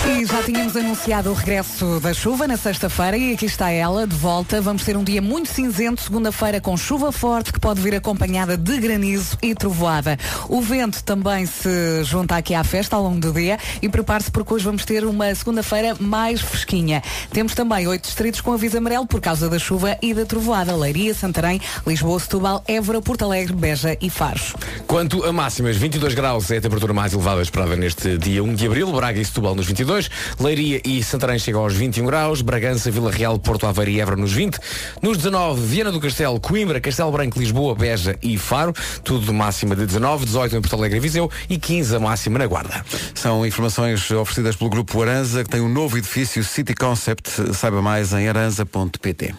[0.05, 4.13] E já tínhamos anunciado o regresso da chuva na sexta-feira e aqui está ela, de
[4.13, 4.59] volta.
[4.59, 8.77] Vamos ter um dia muito cinzento, segunda-feira com chuva forte que pode vir acompanhada de
[8.81, 10.19] granizo e trovoada.
[10.49, 14.53] O vento também se junta aqui à festa ao longo do dia e prepare-se porque
[14.53, 17.01] hoje vamos ter uma segunda-feira mais fresquinha.
[17.31, 20.75] Temos também oito distritos com aviso amarelo por causa da chuva e da trovoada.
[20.75, 24.53] Leiria, Santarém, Lisboa, Setúbal, Évora, Porto Alegre, Beja e Faros.
[24.85, 28.65] Quanto a máximas, 22 graus é a temperatura mais elevada esperada neste dia 1 de
[28.65, 28.91] abril.
[28.91, 29.92] Braga e Setúbal nos 22.
[30.39, 32.41] Leiria e Santarém chegam aos 21 graus.
[32.41, 34.57] Bragança, Vila Real, Porto Aveiro e Évora nos 20.
[35.01, 38.73] Nos 19, Viana do Castelo, Coimbra, Castelo Branco, Lisboa, Beja e Faro.
[39.03, 40.25] Tudo de máxima de 19.
[40.25, 41.29] 18 em Porto Alegre e Viseu.
[41.49, 42.83] E 15 a máxima na Guarda.
[43.13, 47.53] São informações oferecidas pelo grupo Aranza, que tem um novo edifício City Concept.
[47.53, 49.33] Saiba mais em aranza.pt.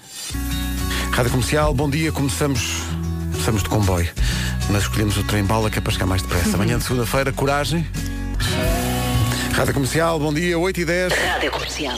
[1.12, 2.10] Rádio Comercial, bom dia.
[2.10, 2.82] Começamos,
[3.30, 4.10] começamos de comboio,
[4.70, 6.54] mas escolhemos o trem bala que é para chegar mais depressa.
[6.56, 7.86] Amanhã de segunda-feira, coragem.
[9.54, 11.12] Rádio Comercial, bom dia, 8 e 10.
[11.12, 11.96] Rádio Comercial.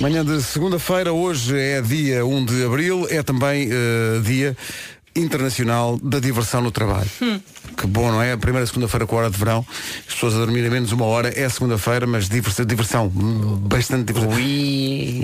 [0.00, 4.56] Manhã de segunda-feira, hoje é dia 1 de abril, é também eh, dia
[5.14, 7.08] internacional da diversão no trabalho.
[7.76, 8.32] Que bom, não é?
[8.32, 9.64] A primeira segunda-feira com a hora de verão,
[10.06, 14.32] as pessoas a dormirem menos uma hora, é segunda-feira, mas diversão, diversão hum, bastante diversão.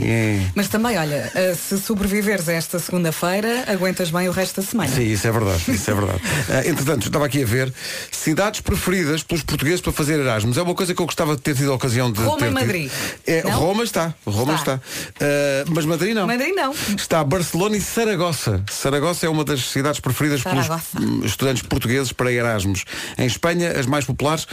[0.02, 0.40] É.
[0.54, 4.90] Mas também, olha, eh, se sobreviveres a esta segunda-feira, aguentas bem o resto da semana.
[4.90, 6.20] Sim, isso é verdade, isso é verdade.
[6.48, 7.72] Ah, entretanto, estava aqui a ver
[8.10, 10.56] cidades preferidas pelos portugueses para fazer Erasmus.
[10.56, 12.50] É uma coisa que eu gostava de ter tido a ocasião de Roma ter e.
[12.50, 12.90] Madrid.
[13.26, 13.58] É, Não?
[13.58, 14.74] Roma está, Roma está.
[14.74, 14.80] Está.
[15.20, 16.26] Ah, mas Madrid não.
[16.26, 16.74] Madrid não.
[16.96, 18.62] Está Barcelona e Saragossa.
[18.70, 20.66] Saragossa é uma das cidades preferidas pelos
[20.98, 22.84] hum, estudantes portugueses para Erasmus.
[23.18, 24.46] Em Espanha, as mais populares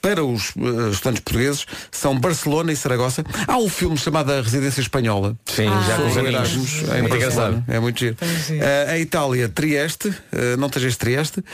[0.00, 3.22] para os eh, estudantes portugueses são Barcelona e Saragossa.
[3.46, 5.36] Há um filme chamado A Residência Espanhola.
[5.44, 5.84] Sim, Ah.
[5.86, 6.16] já com os.
[6.16, 7.10] Erasmus em Muito Barcelona.
[7.18, 7.64] engraçado.
[7.68, 8.16] É muito giro.
[8.50, 11.44] Eh, a Itália, Trieste, eh, não estejas Trieste,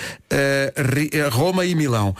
[0.94, 2.14] Ri- Roma e Milão.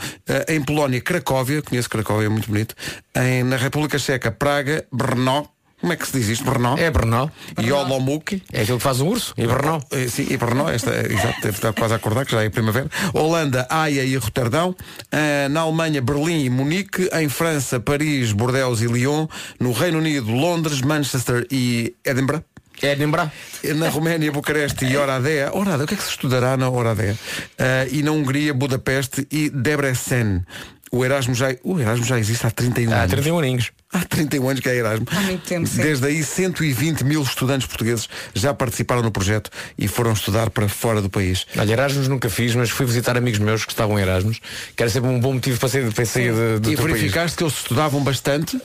[0.49, 2.75] Em Polónia, Cracóvia, conheço Cracóvia, é muito bonito.
[3.15, 5.47] Em, na República Checa, Praga, Brno,
[5.79, 6.43] como é que se diz isto?
[6.43, 6.77] Brno?
[6.77, 7.31] É Brno.
[7.61, 8.41] E Olomouc.
[8.51, 9.33] É aquilo que faz um urso.
[9.37, 9.81] E Brno.
[9.91, 12.89] Eh, Sim, e Brno, esta, exato, deve estar quase a acordar, que já é primavera.
[13.13, 14.75] Holanda, Haia e Roterdão.
[15.11, 17.09] Eh, na Alemanha, Berlim e Munique.
[17.13, 19.27] Em França, Paris, Bordeaux e Lyon.
[19.59, 22.43] No Reino Unido, Londres, Manchester e Edinburgh.
[22.81, 23.29] É Edinburgh.
[23.75, 25.51] Na Roménia, Bucareste e Oradea.
[25.53, 27.17] Oradea, o que é que se estudará na Oradea?
[27.57, 30.45] Eh, e na Hungria, Budapeste e Debrecen.
[30.91, 33.11] O Erasmus já, o Erasmus já existe há 31 Há anos.
[33.11, 33.71] 31 aninhos.
[33.91, 35.07] Há 31 anos que é Erasmus.
[35.15, 35.81] Há muito tempo, sim.
[35.81, 41.01] Desde aí, 120 mil estudantes portugueses já participaram no projeto e foram estudar para fora
[41.01, 41.45] do país.
[41.57, 44.39] Olha, Erasmus nunca fiz, mas fui visitar amigos meus que estavam em Erasmus,
[44.75, 46.97] que era sempre um bom motivo para sair, para sair de, do e teu país.
[46.97, 48.59] verificaste que eles estudavam bastante.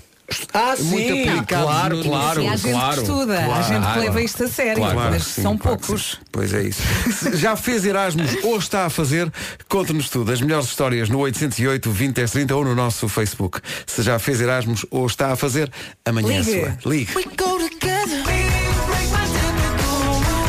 [0.55, 2.95] Ah, Muito sim, aplicado claro, claro, Sim, há gente claro.
[2.95, 3.63] que estuda, há claro.
[3.65, 6.19] gente que leva isto a sério, Claro, mas sim, são poucos.
[6.33, 6.81] Pois é isso.
[7.13, 9.31] Se já fez Erasmus ou está a fazer,
[9.69, 10.33] conte-nos tudo.
[10.33, 13.61] As melhores histórias no 808 20 10 30 ou no nosso Facebook.
[13.87, 15.71] Se já fez Erasmus ou está a fazer,
[16.05, 16.61] amanhã é Ligue.
[16.83, 16.91] sua.
[16.91, 17.13] Ligue.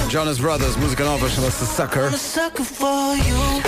[0.10, 2.12] Jonas Brothers, música nova, chama-se Sucker.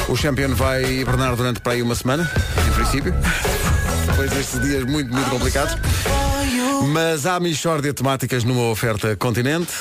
[0.07, 2.31] O Champion vai hibernar durante para aí uma semana,
[2.65, 3.13] em princípio.
[4.17, 5.77] Depois destes dias muito, muito complicados.
[6.91, 9.71] Mas há Michórdia temáticas numa oferta continente.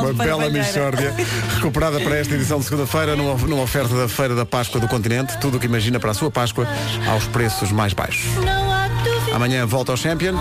[0.00, 0.50] Uma bela.
[0.50, 1.14] Michórdia,
[1.54, 5.38] recuperada para esta edição de segunda-feira, numa, numa oferta da Feira da Páscoa do Continente.
[5.38, 6.66] Tudo o que imagina para a sua Páscoa
[7.08, 8.32] aos preços mais baixos.
[9.32, 10.34] Amanhã volta ao Champion.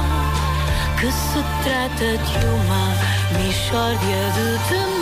[0.99, 2.89] que se trata de uma
[3.37, 3.99] mistória
[4.33, 4.92] de temática.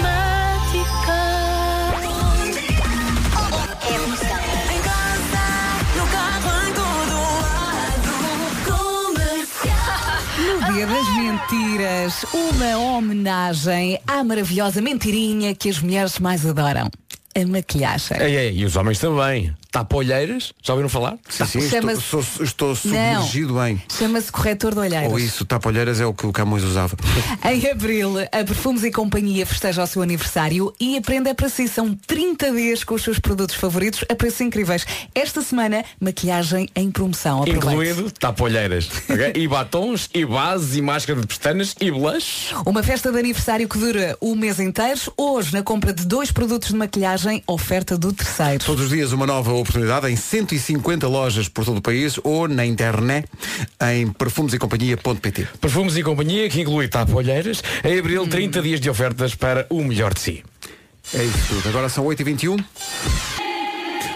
[10.73, 16.89] Dia das mentiras, uma homenagem à maravilhosa mentirinha que as mulheres mais adoram.
[17.35, 18.17] A maquilhagem.
[18.53, 19.53] E os homens também.
[19.71, 21.17] Tapolheiras, já ouviram falar?
[21.29, 23.81] Sim, sim, estou, sou- estou submergido bem.
[23.97, 25.09] Chama-se corretor de olheiras.
[25.09, 26.95] Ou isso, tapa-olheiras é o que o Camões usava.
[27.49, 31.47] Em abril, a Perfumes e Companhia festeja o seu aniversário e a prenda é para
[31.47, 31.69] si.
[31.69, 34.85] São 30 dias com os seus produtos favoritos a preços incríveis.
[35.15, 37.39] Esta semana, maquilhagem em promoção.
[37.41, 37.67] Aproveite.
[37.67, 38.89] Incluído tapolheiras.
[39.09, 39.31] ok?
[39.35, 42.53] E batons, e bases, e máscara de pestanas, e blush.
[42.65, 44.99] Uma festa de aniversário que dura o mês inteiro.
[45.15, 48.63] Hoje, na compra de dois produtos de maquilhagem, oferta do terceiro.
[48.65, 52.65] Todos os dias uma nova oportunidade em 150 lojas por todo o país ou na
[52.65, 53.27] internet
[53.93, 55.47] em perfumesecompanhia.pt.
[55.59, 57.63] Perfumes e companhia, que inclui tapolheiras.
[57.83, 60.43] Em abril, 30 dias de ofertas para o melhor de si.
[61.13, 61.69] É isso tudo.
[61.69, 62.63] Agora são 8h21.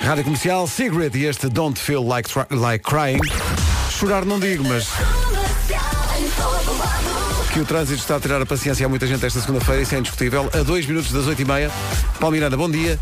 [0.01, 3.19] Rádio Comercial, Secret e este Don't Feel Like, like Crying.
[3.89, 4.87] Chorar não digo, mas
[7.55, 9.99] que o trânsito está a tirar a paciência a muita gente esta segunda-feira, isso é
[9.99, 10.49] indiscutível.
[10.53, 11.71] A dois minutos das 8h30.
[12.19, 12.99] Paulo Miranda, bom dia.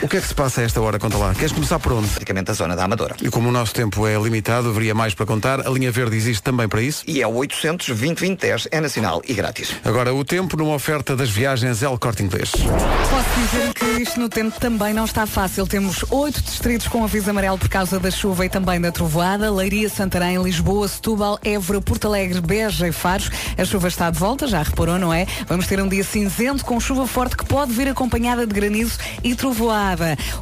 [0.00, 0.96] O que é que se passa a esta hora?
[0.96, 1.34] Conta lá.
[1.34, 2.06] Queres começar por onde?
[2.06, 3.16] Praticamente a zona da Amadora.
[3.20, 5.66] E como o nosso tempo é limitado, haveria mais para contar.
[5.66, 7.02] A linha verde existe também para isso.
[7.04, 9.74] E é o 800 2010 é nacional e grátis.
[9.84, 12.52] Agora, o tempo numa oferta das viagens El Corte Inglês.
[12.52, 15.66] Posso dizer que isto no tempo também não está fácil.
[15.66, 19.50] Temos oito distritos com aviso amarelo por causa da chuva e também da trovoada.
[19.50, 23.30] Leiria, Santarém, Lisboa, Setúbal, Évora, Porto Alegre, Beja e Faros.
[23.56, 25.26] A chuva está de volta, já reparou, não é?
[25.48, 29.34] Vamos ter um dia cinzento com chuva forte que pode vir acompanhada de granizo e
[29.34, 29.87] trovoada.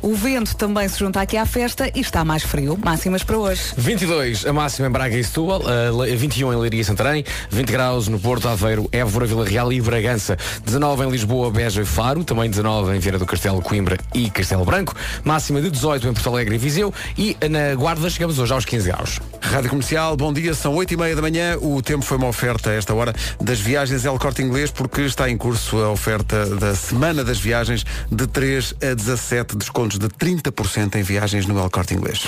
[0.02, 2.78] O vento também se junta aqui à festa e está mais frio.
[2.82, 3.62] Máximas para hoje.
[3.76, 5.62] 22 a máxima em Braga e Setúbal,
[6.02, 9.80] le- 21 em Leiria e Santarém, 20 graus no Porto, Aveiro, Évora, Vila Real e
[9.80, 14.30] Bragança, 19 em Lisboa, Beja e Faro, também 19 em Vieira do Castelo, Coimbra e
[14.30, 18.52] Castelo Branco, máxima de 18 em Porto Alegre e Viseu e na Guarda chegamos hoje
[18.52, 19.20] aos 15 graus.
[19.40, 21.56] Rádio Comercial, bom dia, são 8 e meia da manhã.
[21.60, 25.30] O tempo foi uma oferta a esta hora das viagens El Corte Inglês, porque está
[25.30, 30.96] em curso a oferta da Semana das Viagens de 3 a 17, descontos de 30%
[30.96, 32.22] em viagens no El Corte Inglês.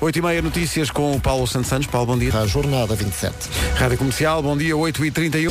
[0.00, 1.86] 8 e meia notícias com o Paulo Santos Santos.
[1.86, 2.36] Paulo, bom dia.
[2.36, 3.34] A jornada 27.
[3.76, 5.50] Rádio Comercial, bom dia, 8 e 31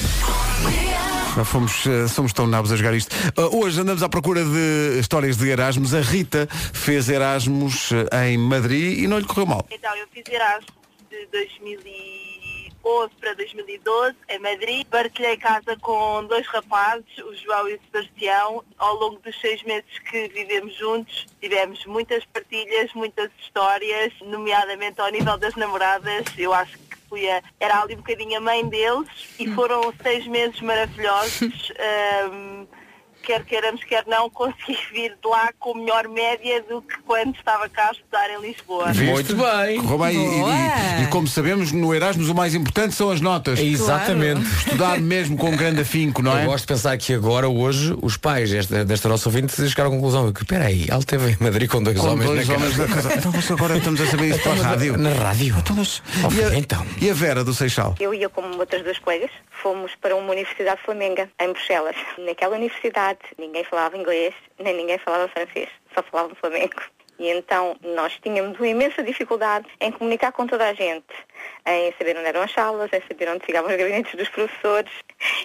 [1.35, 3.15] Já fomos, eh, somos tão nabos a jogar isto.
[3.35, 5.95] Ah, hoje andamos à procura de histórias de Erasmus.
[5.95, 9.65] A Rita fez Erasmus eh, em Madrid e não lhe correu mal.
[9.71, 10.67] Então, eu fiz Erasmus
[11.09, 11.47] de
[12.83, 14.85] 2011 para 2012 em Madrid.
[14.87, 18.63] Partilhei casa com dois rapazes, o João e o Sebastião.
[18.77, 25.09] Ao longo dos seis meses que vivemos juntos, tivemos muitas partilhas, muitas histórias, nomeadamente ao
[25.09, 26.25] nível das namoradas.
[26.37, 26.93] Eu acho que
[27.59, 29.07] era ali um bocadinho a mãe deles
[29.39, 31.71] e foram seis meses maravilhosos.
[31.79, 32.67] Ahm,
[33.23, 37.67] quer queiramos, quer não, consegui vir de lá com melhor média do que quando estava
[37.69, 38.93] cá a estudar em Lisboa.
[38.93, 39.81] Muito bem.
[39.81, 43.59] Correu bem e- e, e- como sabemos, no Erasmus o mais importante são as notas.
[43.59, 44.41] Exatamente.
[44.41, 46.43] Estudar mesmo com grande afinco, não é?
[46.43, 49.93] Eu gosto de pensar que agora, hoje, os pais desta, desta nossa ouvinte chegaram à
[49.93, 52.75] conclusão que, espera aí, ela esteve em Madrid com dois Com homens dois na homens
[52.77, 52.87] casa.
[52.89, 53.13] na casa.
[53.17, 54.97] Então mas agora estamos a saber isso para a rádio.
[54.97, 55.55] Na rádio.
[55.57, 56.85] Então, mas- Oh, e, a, então.
[57.01, 57.95] e a Vera do Seixal?
[57.99, 59.29] Eu ia com outras duas colegas,
[59.61, 61.95] fomos para uma universidade flamenga, em Bruxelas.
[62.25, 66.81] Naquela universidade ninguém falava inglês, nem ninguém falava francês, só falavam flamengo.
[67.19, 71.13] E então nós tínhamos uma imensa dificuldade em comunicar com toda a gente,
[71.65, 74.91] em saber onde eram as salas, em saber onde ficavam os gabinetes dos professores.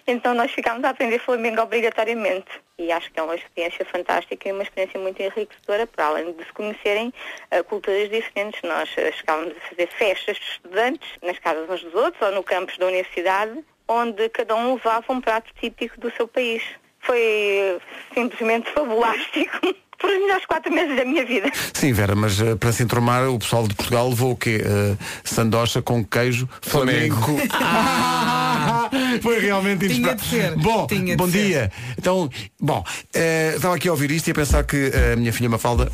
[0.06, 2.48] Então nós ficámos a aprender flamengo obrigatoriamente.
[2.78, 6.44] E acho que é uma experiência fantástica e uma experiência muito enriquecedora, para além de
[6.44, 7.12] se conhecerem
[7.50, 8.62] eh, culturas diferentes.
[8.62, 12.42] Nós eh, chegávamos a fazer festas de estudantes nas casas uns dos outros ou no
[12.42, 16.62] campus da universidade, onde cada um levava um prato típico do seu país.
[17.08, 17.78] Foi eh,
[18.14, 19.58] simplesmente fabulástico.
[19.98, 21.50] Por os melhores quatro meses da minha vida.
[21.74, 24.62] Sim, Vera, mas eh, para se entromar, o pessoal de Portugal levou o quê?
[24.64, 24.94] Eh,
[25.24, 27.16] sandocha com queijo Flamengo.
[27.16, 27.48] flamengo.
[29.22, 30.22] Foi realmente Tinha inesperado.
[30.22, 30.56] de ser.
[30.56, 31.44] Bom, Tinha de bom ser.
[31.46, 31.72] dia.
[31.98, 35.48] Então, bom, eh, estava aqui a ouvir isto e a pensar que a minha filha
[35.48, 35.90] Mafalda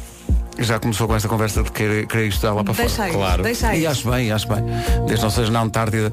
[0.58, 3.08] já começou com esta conversa de querer, querer estudar lá para Deixa fora.
[3.08, 3.42] aí, Claro.
[3.42, 3.80] deixa aí.
[3.80, 4.62] E acho bem, acho bem.
[5.06, 6.10] Desde não seja na Antártida,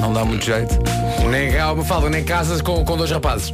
[0.00, 0.74] não dá muito jeito.
[1.30, 3.52] Nem há uma falda, nem casas com, com dois rapazes.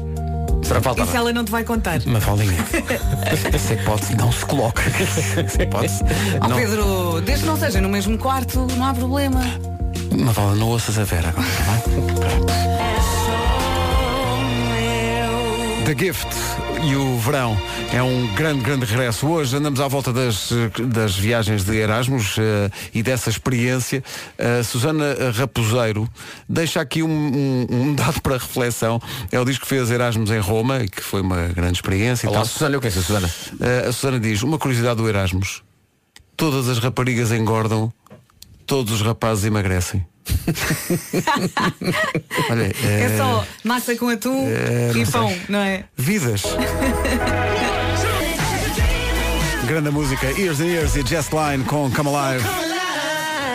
[0.65, 1.03] Será falta?
[1.03, 2.01] Isso ela não te vai contar.
[2.07, 2.57] Mafaldinha,
[3.53, 4.83] essa hipótese não se coloca.
[5.45, 6.03] Essa hipótese
[6.41, 6.57] Ó não...
[6.57, 9.41] Pedro, desde que não seja no mesmo quarto, não há problema.
[10.17, 11.83] Mafalda, não ouças a Vera agora, tá bem?
[15.85, 16.29] The Gift
[16.87, 17.57] e o verão
[17.93, 19.27] é um grande, grande regresso.
[19.27, 20.51] Hoje andamos à volta das,
[20.89, 24.03] das viagens de Erasmus eh, e dessa experiência.
[24.39, 26.09] A Susana Raposeiro
[26.49, 29.01] deixa aqui um, um- um dado para reflexão.
[29.33, 32.29] Ela diz que fez Erasmus em Roma e que foi uma grande experiência.
[32.29, 32.45] Olá.
[32.45, 33.31] Susana, eu conheço a Susana.
[33.61, 35.63] Eh, a Susana diz, uma curiosidade do Erasmus.
[36.37, 37.93] Todas as raparigas engordam,
[38.67, 40.05] todos os rapazes emagrecem.
[42.51, 45.13] Olha, É eh, só massa com atum é, não e sei.
[45.13, 45.85] pão, não é?
[45.97, 46.43] Vidas.
[49.67, 52.64] Grande música, Years and Years e Just Line com Come Alive.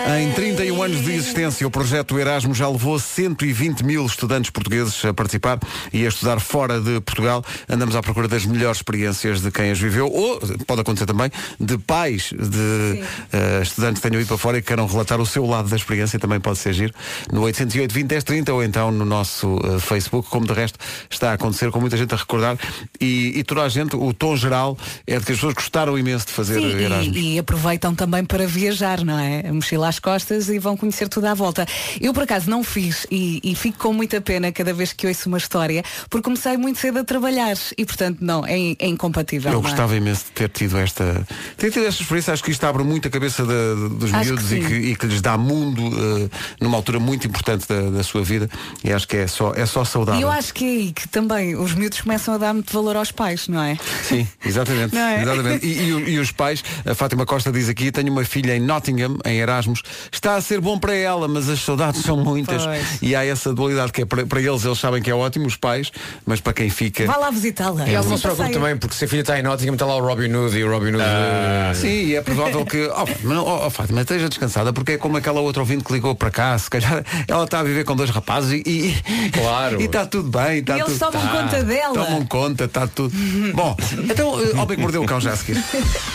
[0.08, 5.14] Em 31 anos de existência, o projeto Erasmus já levou 120 mil estudantes portugueses a
[5.14, 5.60] participar
[5.92, 7.44] e a estudar fora de Portugal.
[7.68, 11.78] Andamos à procura das melhores experiências de quem as viveu, ou, pode acontecer também, de
[11.78, 15.46] pais de eh, estudantes que tenham ido para fora e que queiram relatar o seu
[15.46, 16.94] lado da experiência, também pode ser giro,
[17.32, 21.32] no 808 20 10 30 ou então no nosso eh, Facebook, como de resto está
[21.32, 22.58] a acontecer, com muita gente a recordar.
[23.00, 26.26] E, e toda a gente, o tom geral é de que as pessoas gostaram imenso
[26.28, 27.16] de fazer Sim, Erasmus.
[27.16, 29.48] e, e aproveitam também para viajar, não é?
[29.48, 31.66] A mochila às costas e vão conhecer tudo à volta.
[32.00, 35.28] Eu, por acaso, não fiz e, e fico com muita pena cada vez que ouço
[35.28, 39.52] uma história, porque comecei muito cedo a trabalhar e, portanto, não, é, é incompatível.
[39.52, 39.62] Eu é?
[39.62, 41.26] gostava imenso de ter tido esta.
[41.58, 44.48] Ter tido esta experiência, acho que isto abre muito a cabeça da- dos Acho miúdos
[44.50, 46.30] que e, que, e que lhes dá mundo eh,
[46.62, 48.50] numa altura muito importante da, da sua vida.
[48.84, 50.22] E acho que é só, é só E saudável.
[50.22, 53.12] eu acho que é aí que também os miúdos começam a dar muito valor aos
[53.12, 53.78] pais, não é?
[54.04, 54.96] Sim, exatamente.
[55.00, 55.22] É?
[55.22, 55.66] exatamente.
[55.66, 59.18] E, e e os pais, a Fátima Costa diz aqui, tenho uma filha em Nottingham,
[59.26, 59.79] em Erasmus,
[60.12, 62.66] está a ser bom para ela, mas as saudades são muitas.
[62.66, 63.02] Pois.
[63.02, 65.56] E há essa dualidade que é para, para eles, eles sabem que é ótimo, os
[65.56, 65.92] pais,
[66.26, 67.06] mas para quem fica.
[67.06, 67.88] Vá lá visitá-la.
[67.88, 68.60] E ela não se preocupe passeio.
[68.62, 70.70] também, porque se a filha está em Nottingham, está lá o Robin Hood e o
[70.72, 71.02] Robin Hood.
[71.04, 72.86] eh, Sim, e é provável que.
[72.88, 73.06] Oh,
[73.46, 76.58] oh, oh, Fátima, esteja descansada, porque é como aquela outra ouvinte que ligou para cá,
[76.58, 78.70] se calhar ela está a viver com dois rapazes e.
[78.70, 79.80] e- Claro.
[79.82, 80.60] E está tudo bem.
[80.60, 81.42] Está E eles tudo, tomam tá.
[81.44, 81.94] conta dela.
[81.94, 83.14] Tomam conta, está tudo.
[83.54, 83.76] Bom,
[84.10, 85.64] então, eh, ao bem que mordeu o cão já a seguir.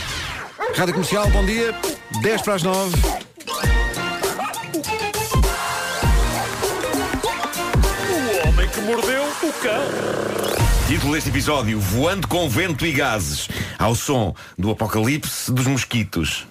[0.76, 1.74] Rádio Comercial, bom dia.
[2.22, 3.33] 10 para as 9.
[8.10, 9.84] O homem que mordeu o cão.
[10.86, 16.46] Título deste episódio: Voando com vento e gases, ao som do apocalipse dos mosquitos.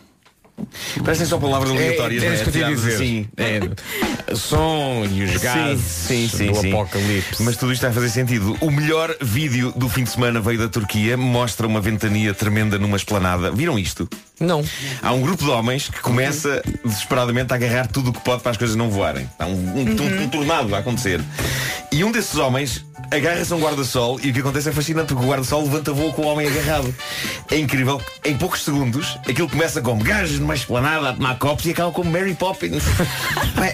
[1.03, 2.95] Parecem só palavras aleatórias, é, é isso que eu Tiradas dizer.
[2.95, 3.27] assim.
[3.37, 6.71] É, som e os gases sim, sim, do sim.
[6.71, 7.41] apocalipse.
[7.43, 8.55] Mas tudo isto está a fazer sentido.
[8.61, 12.97] O melhor vídeo do fim de semana veio da Turquia, mostra uma ventania tremenda numa
[12.97, 13.51] esplanada.
[13.51, 14.07] Viram isto?
[14.39, 14.63] Não.
[15.01, 18.51] Há um grupo de homens que começa desesperadamente a agarrar tudo o que pode para
[18.51, 19.29] as coisas não voarem.
[19.39, 21.19] Há um, um, um- um tornado a acontecer.
[21.91, 25.25] E um desses homens agarra-se a um guarda-sol e o que acontece é fascinante porque
[25.25, 26.93] o guarda-sol levanta voo com o homem agarrado.
[27.51, 28.01] É incrível.
[28.23, 32.11] Em poucos segundos, aquilo começa como gajos numa esplanada a tomar copos e acaba como
[32.11, 32.83] Mary Poppins.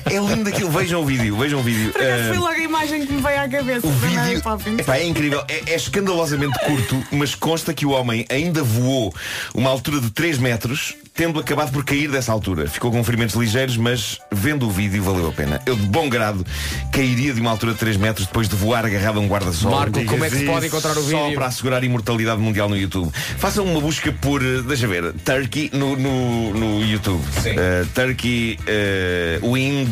[0.05, 0.69] É lindo aquilo.
[0.69, 1.91] Vejam o vídeo, vejam o vídeo.
[1.95, 3.87] Ah, foi logo a imagem que me veio à cabeça.
[3.87, 4.79] o da Mary vídeo Poppins.
[4.79, 9.13] epá, é incrível, é, é escandalosamente curto, mas consta que o homem ainda voou
[9.53, 12.67] uma altura de 3 metros, tendo acabado por cair dessa altura.
[12.67, 15.61] Ficou com ferimentos ligeiros, mas vendo o vídeo valeu a pena.
[15.65, 16.45] Eu de bom grado
[16.91, 19.71] cairia de uma altura de 3 metros depois de voar agarrado um guarda-sol.
[19.71, 21.35] Marco, como é que se pode encontrar o Só vídeo?
[21.35, 23.11] para assegurar a imortalidade mundial no YouTube.
[23.37, 27.23] Façam uma busca por, eh, deixa ver, Turkey no, no, no YouTube.
[27.41, 27.55] Sim.
[27.57, 29.89] Eh, Turkey eh, Wind.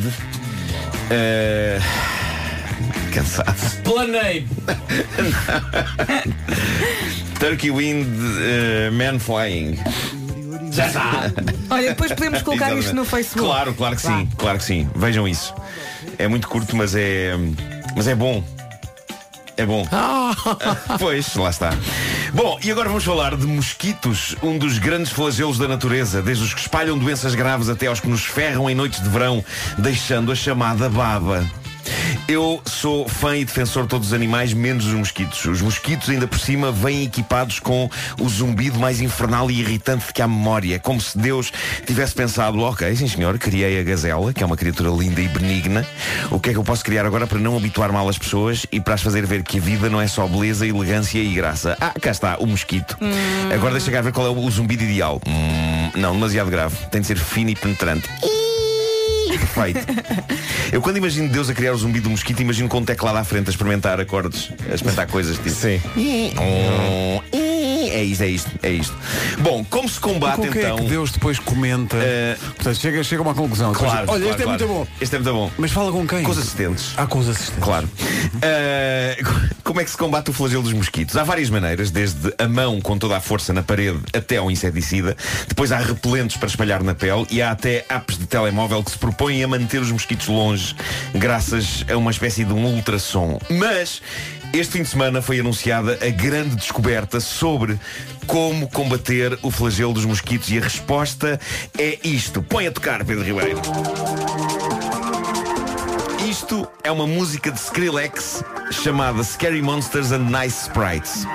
[1.09, 1.79] eh,
[3.13, 3.55] cansado.
[3.83, 4.45] Planei.
[7.39, 9.77] Turkey Wind uh, Man Flying.
[10.71, 11.31] Já está.
[11.69, 13.47] Olha, depois podemos colocar isto no Facebook.
[13.47, 14.17] Claro, claro que Vá.
[14.17, 14.89] sim, claro que sim.
[14.95, 15.53] Vejam isso.
[16.17, 17.33] É muito curto, mas é.
[17.95, 18.43] Mas é bom.
[19.57, 19.87] É bom.
[20.99, 21.71] pois, lá está.
[22.31, 26.53] Bom, e agora vamos falar de mosquitos, um dos grandes flagelos da natureza, desde os
[26.53, 29.43] que espalham doenças graves até aos que nos ferram em noites de verão,
[29.79, 31.43] deixando a chamada baba.
[32.27, 35.45] Eu sou fã e defensor de todos os animais, menos os mosquitos.
[35.45, 40.21] Os mosquitos, ainda por cima, vêm equipados com o zumbido mais infernal e irritante que
[40.21, 40.79] há memória.
[40.79, 41.51] Como se Deus
[41.85, 45.85] tivesse pensado, ok, sim senhor, criei a gazela, que é uma criatura linda e benigna.
[46.29, 48.79] O que é que eu posso criar agora para não habituar mal as pessoas e
[48.79, 51.77] para as fazer ver que a vida não é só beleza, elegância e graça?
[51.79, 52.97] Ah, cá está, o mosquito.
[53.53, 55.21] Agora deixa cá ver qual é o zumbido ideal.
[55.27, 56.75] Hum, não, demasiado grave.
[56.91, 58.07] Tem de ser fino e penetrante.
[59.39, 59.85] Perfeito.
[60.71, 63.23] Eu quando imagino Deus a criar o zumbi do mosquito, imagino com um teclado à
[63.23, 65.49] frente a experimentar acordes, a experimentar coisas tipo.
[65.49, 65.81] Sim.
[67.89, 68.95] É isto, é isto, é isto.
[69.39, 70.75] Bom, como se combate Com o que é então.
[70.77, 71.97] que Deus depois comenta?
[71.97, 73.71] Eh, Portanto, chega, chega a uma conclusão.
[73.71, 74.59] Depois Claro, diz, Olha, claro, este é claro.
[74.67, 74.87] muito bom.
[75.01, 75.51] Este é muito bom.
[75.57, 76.23] Mas fala com quem?
[76.23, 76.93] Com os assistentes.
[76.97, 77.63] Ah, com os assistentes.
[77.63, 77.89] Claro.
[78.41, 79.17] Eh,
[79.77, 81.15] como é que se combate o flagelo dos mosquitos?
[81.15, 85.15] Há várias maneiras, desde a mão com toda a força na parede até ao inseticida.
[85.47, 88.97] Depois há repelentes para espalhar na pele e há até apps de telemóvel que se
[88.97, 90.75] propõem a manter os mosquitos longe
[91.13, 93.37] graças a uma espécie de um ultrassom.
[93.51, 94.01] Mas
[94.51, 97.79] este fim de semana foi anunciada a grande descoberta sobre
[98.25, 101.39] como combater o flagelo dos mosquitos e a resposta
[101.77, 102.41] é isto.
[102.41, 103.61] Põe a tocar, Pedro Ribeiro.
[106.27, 111.25] Isto é uma música de Skrillex chamada Scary Monsters and Nice Sprites.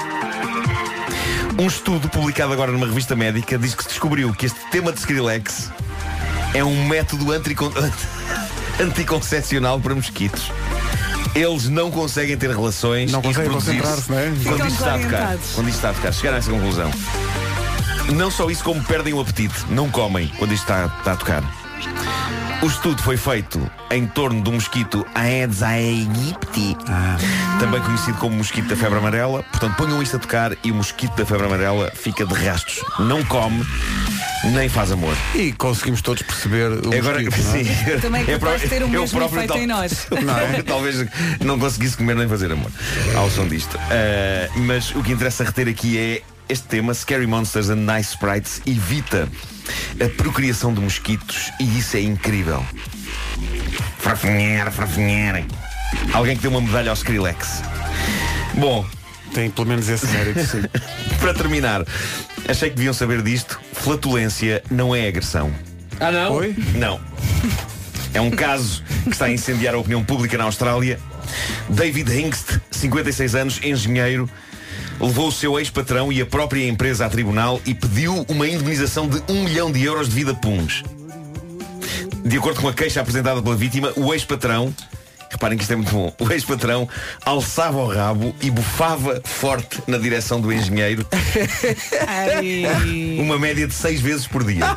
[1.59, 4.99] Um estudo publicado agora numa revista médica diz que se descobriu que este tema de
[4.99, 5.71] Skrillex
[6.53, 7.73] é um método anticon...
[8.79, 10.53] anticoncepcional para mosquitos.
[11.35, 14.31] Eles não conseguem ter relações Não conseguem concentrar-se, não é?
[14.45, 15.39] Quando isto está a tocar.
[15.55, 16.13] Quando isto está a tocar.
[16.13, 16.91] Chegaram a essa conclusão.
[18.15, 19.55] Não só isso, como perdem o apetite.
[19.71, 21.62] Não comem quando isto está, está a tocar.
[22.63, 26.77] O estudo foi feito em torno do mosquito Aedes aegypti,
[27.59, 29.43] também conhecido como mosquito da febre amarela.
[29.45, 32.81] Portanto, ponham isto a tocar e o mosquito da febre amarela fica de rastos.
[33.01, 33.67] Não come,
[34.53, 35.15] nem faz amor.
[35.35, 37.65] E conseguimos todos perceber o Agora, mosquito, não é?
[37.65, 38.01] sim.
[38.01, 40.07] Também é capaz pró- de ter o mesmo próprio efeito tal- em nós.
[40.23, 40.63] Não é?
[40.63, 41.05] Talvez
[41.41, 42.71] não conseguisse comer nem fazer amor
[43.17, 43.77] ao som disto.
[43.91, 48.61] Ah, mas o que interessa reter aqui é este tema, Scary Monsters and Nice Sprites,
[48.67, 49.29] evita
[50.05, 52.65] a procriação de mosquitos e isso é incrível.
[53.99, 55.45] Frafinhar, frafinhar.
[56.13, 57.63] Alguém que deu uma medalha ao Skrillex.
[58.55, 58.85] Bom,
[59.33, 60.63] Tem pelo menos esse mérito, sim.
[61.19, 61.85] para terminar,
[62.49, 63.59] achei que deviam saber disto.
[63.73, 65.53] Flatulência não é agressão.
[65.99, 66.33] Ah, não?
[66.35, 66.55] Oi?
[66.75, 67.01] Não.
[68.13, 70.99] É um caso que está a incendiar a opinião pública na Austrália.
[71.71, 74.29] David Hingst, 56 anos, engenheiro,
[75.01, 79.23] levou o seu ex-patrão e a própria empresa a tribunal e pediu uma indemnização de
[79.29, 80.83] um milhão de euros devido a puns.
[82.25, 84.73] De acordo com a queixa apresentada pela vítima, o ex-patrão,
[85.33, 86.89] reparem que isto é muito bom, o ex-patrão
[87.25, 91.07] alçava o rabo e bufava forte na direção do engenheiro
[93.21, 94.77] uma média de seis vezes por dia.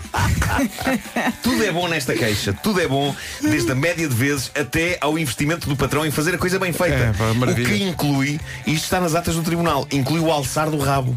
[1.44, 2.54] tudo é bom nesta queixa.
[2.54, 6.36] Tudo é bom, desde a média de vezes até ao investimento do patrão em fazer
[6.36, 6.96] a coisa bem feita.
[6.96, 10.70] É, pá, o que inclui, e isto está nas atas do tribunal, inclui o alçar
[10.70, 11.16] do rabo.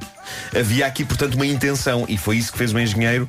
[0.54, 3.28] Havia aqui, portanto, uma intenção, e foi isso que fez o engenheiro.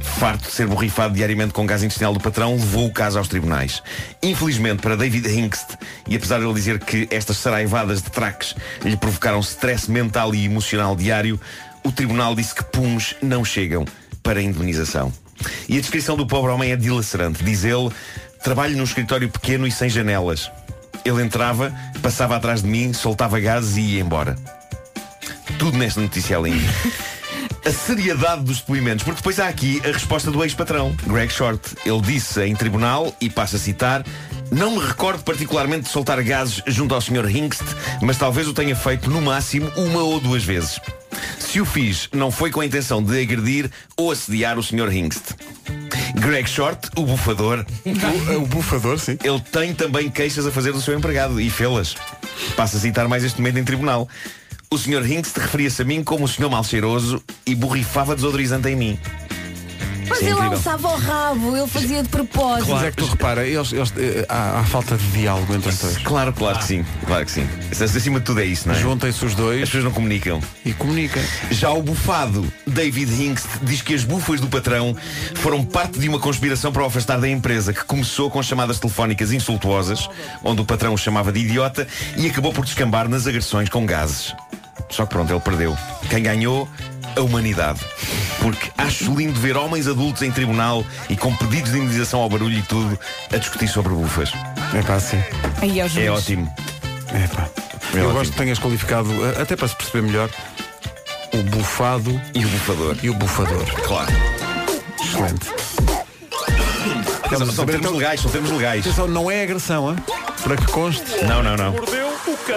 [0.00, 3.82] Farto de ser borrifado diariamente com gás intestinal do patrão, levou o caso aos tribunais.
[4.22, 5.76] Infelizmente para David Hinkst,
[6.08, 10.44] e apesar de ele dizer que estas saraivadas de traques lhe provocaram stress mental e
[10.44, 11.40] emocional diário,
[11.84, 13.84] o tribunal disse que puns não chegam
[14.22, 15.12] para indemnização.
[15.68, 17.44] E a descrição do pobre homem é dilacerante.
[17.44, 17.90] Diz ele,
[18.42, 20.50] trabalho num escritório pequeno e sem janelas.
[21.04, 24.36] Ele entrava, passava atrás de mim, soltava gases e ia embora.
[25.58, 26.68] Tudo nesta notícia é lindo.
[27.64, 31.60] A seriedade dos depoimentos, porque depois há aqui a resposta do ex-patrão, Greg Short.
[31.84, 34.04] Ele disse em tribunal, e passa a citar,
[34.50, 37.28] não me recordo particularmente de soltar gases junto ao Sr.
[37.28, 37.62] Hinkst,
[38.00, 40.80] mas talvez o tenha feito no máximo uma ou duas vezes.
[41.38, 44.90] Se o fiz, não foi com a intenção de agredir ou assediar o Sr.
[44.92, 45.34] Hinkst.
[46.14, 49.18] Greg Short, o bufador, O, o bufador, sim.
[49.22, 51.94] ele tem também queixas a fazer do seu empregado e fê-las.
[52.56, 54.08] Passa a citar mais este momento em tribunal.
[54.70, 55.02] O Sr.
[55.02, 58.98] Hinkst referia-se a mim como o senhor mal cheiroso e borrifava desodorizante em mim.
[60.08, 60.52] Mas é ele incrível.
[60.52, 62.70] alçava o rabo, ele fazia de propósito.
[62.70, 65.78] Mas é que tu repara, eles, eles, eh, há, há falta de diálogo entre os
[65.78, 65.98] dois.
[65.98, 66.84] Claro, claro que sim.
[67.06, 67.46] Claro que sim.
[67.70, 68.78] Acima de tudo é isso, não é?
[68.78, 70.40] Juntem-se os As dois pessoas não comunicam.
[70.64, 71.22] e comunicam.
[71.50, 74.96] Já o bufado David Hinkst diz que as bufas do patrão
[75.36, 79.32] foram parte de uma conspiração para o afastar da empresa que começou com chamadas telefónicas
[79.32, 80.08] insultuosas,
[80.42, 84.34] onde o patrão o chamava de idiota e acabou por descambar nas agressões com gases.
[84.90, 85.76] Só que pronto, ele perdeu.
[86.08, 86.66] Quem ganhou?
[87.18, 87.80] A humanidade.
[88.40, 92.56] Porque acho lindo ver homens adultos em tribunal e com pedidos de indenização ao barulho
[92.58, 92.98] e tudo
[93.32, 94.30] a discutir sobre bufas.
[94.74, 95.20] É pá, sim.
[95.60, 96.52] Aí é É ótimo.
[97.12, 97.48] É pá.
[97.94, 98.12] É Eu ótimo.
[98.12, 100.30] gosto que tenhas qualificado, eh, até para se perceber melhor,
[101.34, 102.96] o bufado E o bufador.
[103.02, 103.64] e o bufador.
[103.86, 104.12] Claro.
[105.02, 105.97] Excelente.
[107.28, 108.86] São, Vamos são termos então- legais, são termos legais.
[108.86, 109.96] Atenção, não é agressão, hein?
[110.42, 111.04] para que conste.
[111.26, 111.72] Não, não, não.
[111.72, 112.56] Mordeu o cão.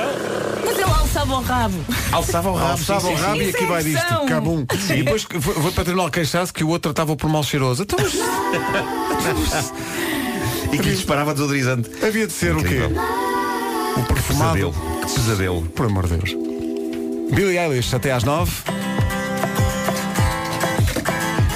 [0.65, 1.85] Mas ele alçava o rabo.
[2.11, 2.71] Alçava o rabo.
[2.71, 3.41] Alçava sim, o rabo sim.
[3.43, 4.25] e aqui Isso é vai disto.
[4.27, 4.65] Cabum.
[4.89, 7.83] E depois foi, foi para o tribunal queixar-se que o outro tratava por mal cheiroso.
[7.83, 9.73] Então, mas
[10.71, 11.89] E que lhe disparava desodorizante.
[12.05, 12.87] havia de ser Incrível.
[12.89, 13.99] o quê?
[13.99, 14.53] O perfumado.
[14.53, 15.01] Pesadelo.
[15.05, 15.61] Que pesadelo.
[15.75, 16.33] Por amor de Deus.
[17.33, 18.51] Billy Eilish, até às nove.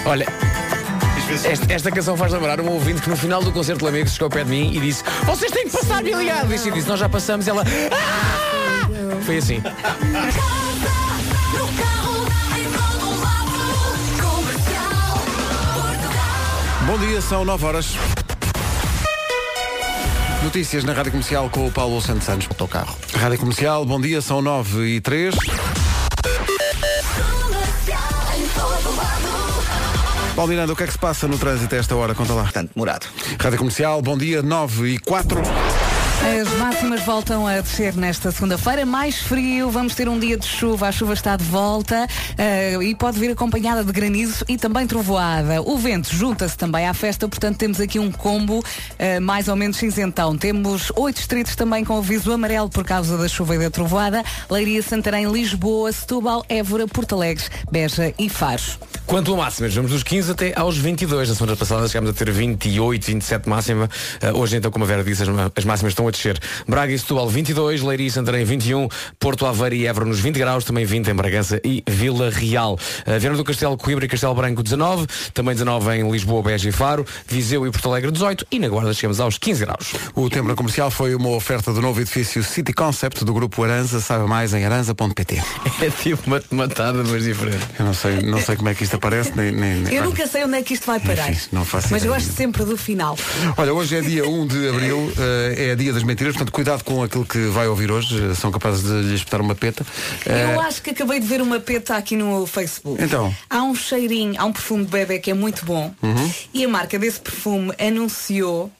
[0.05, 0.27] Olha,
[1.29, 4.25] esta, esta canção faz lembrar um ouvinte que no final do concerto do Lamego chegou
[4.27, 6.67] ao pé de mim e disse Vocês têm que passar Eilish.
[6.67, 7.47] E disse, nós já passamos.
[7.47, 7.63] E ela...
[7.91, 8.87] "Ah!"
[9.25, 9.61] Foi assim.
[16.85, 17.95] Bom dia, são 9 horas.
[20.43, 22.47] Notícias na Rádio Comercial com o Paulo Santos Santos.
[22.47, 22.95] Autocarro.
[23.19, 25.35] Rádio Comercial, bom dia, são 9 e 3.
[30.35, 32.13] Paulo Miranda, o que é que se passa no trânsito a esta hora?
[32.13, 32.43] Conta lá.
[32.43, 33.07] Portanto, demorado.
[33.39, 35.41] Rádio Comercial, bom dia, 9 e 4.
[36.25, 38.83] As máximas voltam a descer nesta segunda-feira.
[38.83, 40.87] Mais frio, vamos ter um dia de chuva.
[40.87, 45.61] A chuva está de volta eh, e pode vir acompanhada de granizo e também trovoada.
[45.61, 48.65] O vento junta-se também à festa, portanto temos aqui um combo
[48.97, 50.35] eh, mais ou menos cinzentão.
[50.35, 54.23] Temos oito distritos também com aviso amarelo por causa da chuva e da trovoada.
[54.49, 58.63] Leiria, Santarém, Lisboa, Setúbal, Évora, Porto Alegre, Beja e Faro.
[59.05, 61.29] Quanto a máximas, vamos dos 15 até aos 22.
[61.29, 63.87] Na semana passada chegámos a ter 28, 27 máxima.
[64.23, 66.39] Uh, hoje, então, como a Vera disse, as, as máximas estão a descer.
[66.67, 68.87] Braga e Setúbal 22, Leiria e Santarém 21,
[69.19, 72.73] Porto Aveiro e Évora nos 20 graus, também 20 em Bragança e Vila Real.
[73.05, 76.71] Uh, Viana do Castelo, Coimbra e Castelo Branco 19, também 19 em Lisboa, Beja e
[76.71, 79.93] Faro, Viseu e Porto Alegre 18 e na Guarda chegamos aos 15 graus.
[80.15, 83.99] O tempo na comercial foi uma oferta do novo edifício City Concept do grupo Aranza.
[83.99, 85.41] Saiba mais em aranza.pt.
[85.81, 87.59] É tipo uma matada, mas diferente.
[87.77, 89.51] Eu não sei, não sei como é que isto aparece, nem.
[89.51, 91.29] nem, nem- Eu nunca sei onde é que isto vai parar.
[91.29, 93.17] Enfim, não faço Mas gosto sempre do final.
[93.57, 97.03] Olha, hoje é dia 1 de Abril, eh, é dia das mentiras, portanto cuidado com
[97.03, 99.85] aquilo que vai ouvir hoje, eh, são capazes de lhe espetar uma peta.
[100.25, 103.01] Eh, Eu acho que acabei de ver uma peta aqui no Facebook.
[103.01, 103.35] Então?
[103.49, 105.93] Há um cheirinho, há um perfume de bebê que é muito bom.
[106.01, 106.31] Uhum.
[106.53, 108.71] E a marca desse perfume anunciou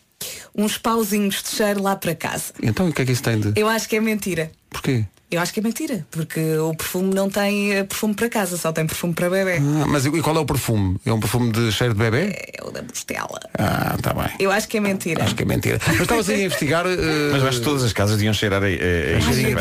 [0.55, 2.53] uns pauzinhos de cheiro lá para casa.
[2.61, 3.53] Então o que é que isso tem de.
[3.59, 4.51] Eu acho que é mentira.
[4.69, 5.05] Porquê?
[5.35, 8.71] Eu acho que é mentira, porque o perfume não tem eh, perfume para casa, só
[8.71, 9.57] tem perfume para bebê.
[9.57, 10.95] Ah, mas e qual é o perfume?
[11.05, 12.33] É um perfume de cheiro de bebê?
[12.57, 13.39] É o da Bostela.
[13.59, 14.29] Ah, tá bem.
[14.39, 15.25] Eu acho que é mentira.
[15.25, 15.77] Acho que é mentira.
[15.85, 16.85] Mas estavas aí a investigar.
[16.87, 16.95] eh,
[17.33, 19.57] Mas acho que todas as casas deviam cheirar a, a, a, é cheirinho,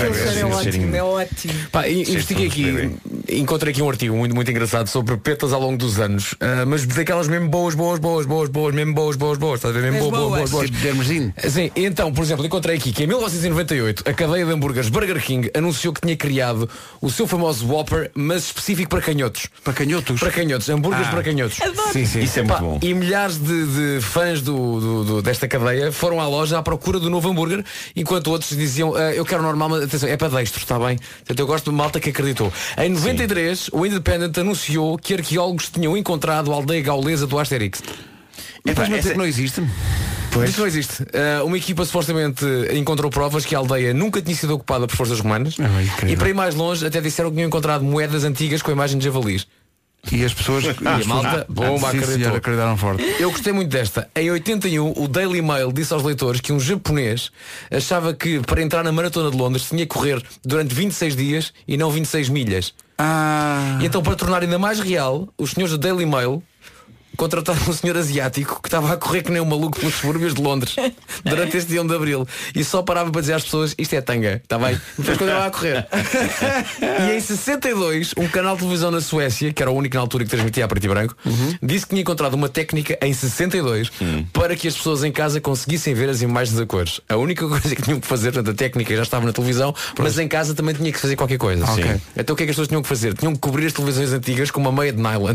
[0.48, 1.54] ótimo, é ótimo.
[1.72, 2.90] Pá, investiguei aqui,
[3.28, 6.86] encontrei aqui um artigo muito, muito engraçado sobre petas ao longo dos anos, ah, mas
[6.86, 9.90] daquelas mesmo boas, boas, boas, boas, boas, mesmo boas, boas, boas, estás a ver?
[9.90, 10.70] Mesmo As boas, boas, boas.
[10.70, 11.08] boas, boas.
[11.08, 11.50] Tipo.
[11.50, 15.50] Sim, então, por exemplo, encontrei aqui que em 1998 a cadeia de hambúrgueres Burger King
[15.64, 16.68] anunciou que tinha criado
[17.00, 19.48] o seu famoso Whopper, mas específico para canhotos.
[19.62, 20.20] Para canhotos.
[20.20, 21.10] Para canhotos, hambúrgueres Ah.
[21.10, 21.58] para canhotos.
[21.92, 22.20] Sim, sim.
[22.20, 22.78] Isso é muito bom.
[22.82, 27.00] E milhares de, de fãs do, do- do- desta cadeia foram à loja à procura
[27.00, 27.64] do novo hambúrguer,
[27.96, 30.96] enquanto outros diziam, "Ah, eu quero normal, mas atenção, é para destro, está bem?
[30.98, 32.52] Portanto, eu gosto de malta que acreditou.
[32.78, 37.82] Em 93, o Independent anunciou que arqueólogos tinham encontrado a aldeia gaulesa do Asterix.
[38.64, 39.62] Epá, não essa- que não existe.
[40.48, 41.04] Isso não existe.
[41.12, 45.20] Ah, uma equipa supostamente encontrou provas que a aldeia nunca tinha sido ocupada por forças
[45.20, 45.54] romanas.
[45.60, 48.74] Ah, e para ir mais longe, até disseram que tinham encontrado moedas antigas com a
[48.74, 49.46] imagem de javalis.
[50.12, 50.64] E as pessoas.
[50.82, 52.34] E a malta, bom, Sim, acreditou.
[52.36, 53.02] acreditaram forte.
[53.18, 54.08] Eu gostei muito desta.
[54.14, 57.30] Em 81, o Daily Mail disse aos leitores que um japonês
[57.70, 61.76] achava que para entrar na Maratona de Londres tinha que correr durante 26 dias e
[61.76, 62.74] não 26 milhas.
[62.98, 63.78] Ah.
[63.80, 66.42] E então, para tornar ainda mais real, os senhores do Daily Mail
[67.16, 70.42] contrataram um senhor asiático que estava a correr que nem um maluco pelos subúrbios de
[70.42, 70.76] Londres
[71.24, 74.00] durante este dia 1 de Abril e só parava para dizer às pessoas isto é
[74.00, 74.80] tanga, está bem?
[74.98, 75.86] Depois continuava a correr.
[77.08, 80.24] e em 62, um canal de televisão na Suécia, que era o único na altura
[80.24, 81.16] que transmitia a preto e branco,
[81.62, 83.90] disse que tinha encontrado uma técnica em 62
[84.32, 87.00] para que as pessoas em casa conseguissem ver as imagens a cores.
[87.08, 90.18] A única coisa que tinham que fazer, portanto a técnica já estava na televisão, mas
[90.18, 91.66] em casa também tinha que fazer qualquer coisa.
[91.66, 92.00] Sim.
[92.16, 93.14] Então o que é que as pessoas tinham que fazer?
[93.14, 95.34] Tinham que cobrir as televisões antigas com uma meia de nylon.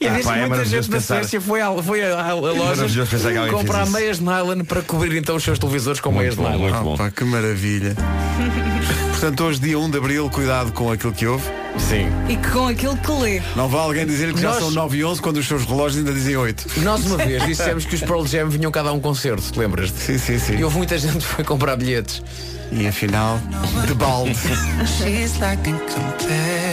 [0.00, 2.20] E Ah, diz pá, que é muita gente da pensar- Suécia foi à, foi à,
[2.30, 2.86] à loja
[3.50, 6.58] comprar meias de nylon para cobrir então os seus televisores com meias de nylon.
[6.58, 6.96] muito bom.
[6.96, 7.94] Pá, que maravilha.
[9.12, 11.44] Portanto, hoje, dia 1 de Abril, cuidado com aquilo que houve.
[11.78, 12.08] Sim.
[12.28, 13.40] E com aquilo que lê.
[13.54, 15.98] Não vai alguém dizer que já Nós- são 9 e 11 quando os seus relógios
[15.98, 16.66] ainda dizem 8.
[16.78, 19.96] Nós uma vez dissemos que os Pearl Jam vinham cada um concerto, te lembras-te?
[19.98, 20.56] Sim, sim, sim.
[20.56, 22.20] E houve muita gente que foi comprar bilhetes.
[22.72, 23.38] E afinal,
[23.86, 24.36] de balde.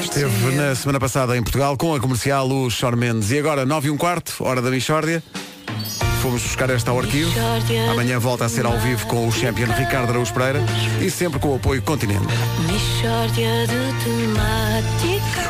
[0.02, 3.32] Esteve na semana passada em Portugal com a comercial o Sean Mendes.
[3.32, 5.22] E agora, 9 e um quarto, hora da Michórdia.
[6.22, 7.32] Fomos buscar esta ao arquivo.
[7.92, 10.62] Amanhã volta a ser ao vivo com o champion Ricardo Araújo Pereira
[11.02, 12.28] e sempre com o apoio Continente.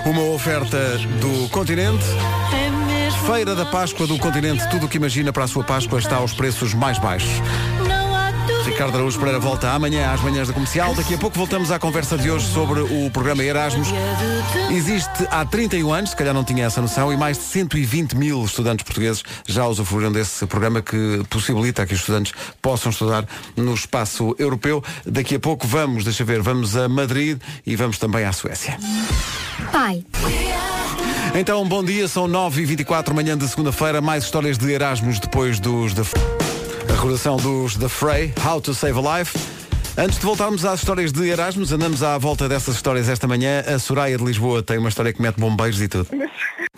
[0.05, 2.05] Uma oferta do Continente.
[2.53, 4.67] É Feira da Páscoa do Continente.
[4.69, 7.41] Tudo o que imagina para a sua Páscoa está aos preços mais baixos.
[8.65, 10.93] Ricardo Araújo Pereira volta amanhã às manhãs da comercial.
[10.93, 13.87] Daqui a pouco voltamos à conversa de hoje sobre o programa Erasmus.
[14.71, 18.43] Existe há 31 anos, se calhar não tinha essa noção, e mais de 120 mil
[18.43, 24.35] estudantes portugueses já usufruíram desse programa que possibilita que os estudantes possam estudar no espaço
[24.37, 24.83] europeu.
[25.05, 28.77] Daqui a pouco vamos, deixa ver, vamos a Madrid e vamos também à Suécia.
[29.71, 30.03] Pai.
[31.35, 36.03] Então, bom dia, são 9h24, manhã de segunda-feira, mais histórias de Erasmus depois dos da
[36.99, 39.37] recordação dos The Fray, How to Save a Life.
[39.97, 43.61] Antes de voltarmos às histórias de Erasmus, andamos à volta dessas histórias esta manhã.
[43.61, 46.09] A Soraya de Lisboa tem uma história que mete bombeiros e tudo.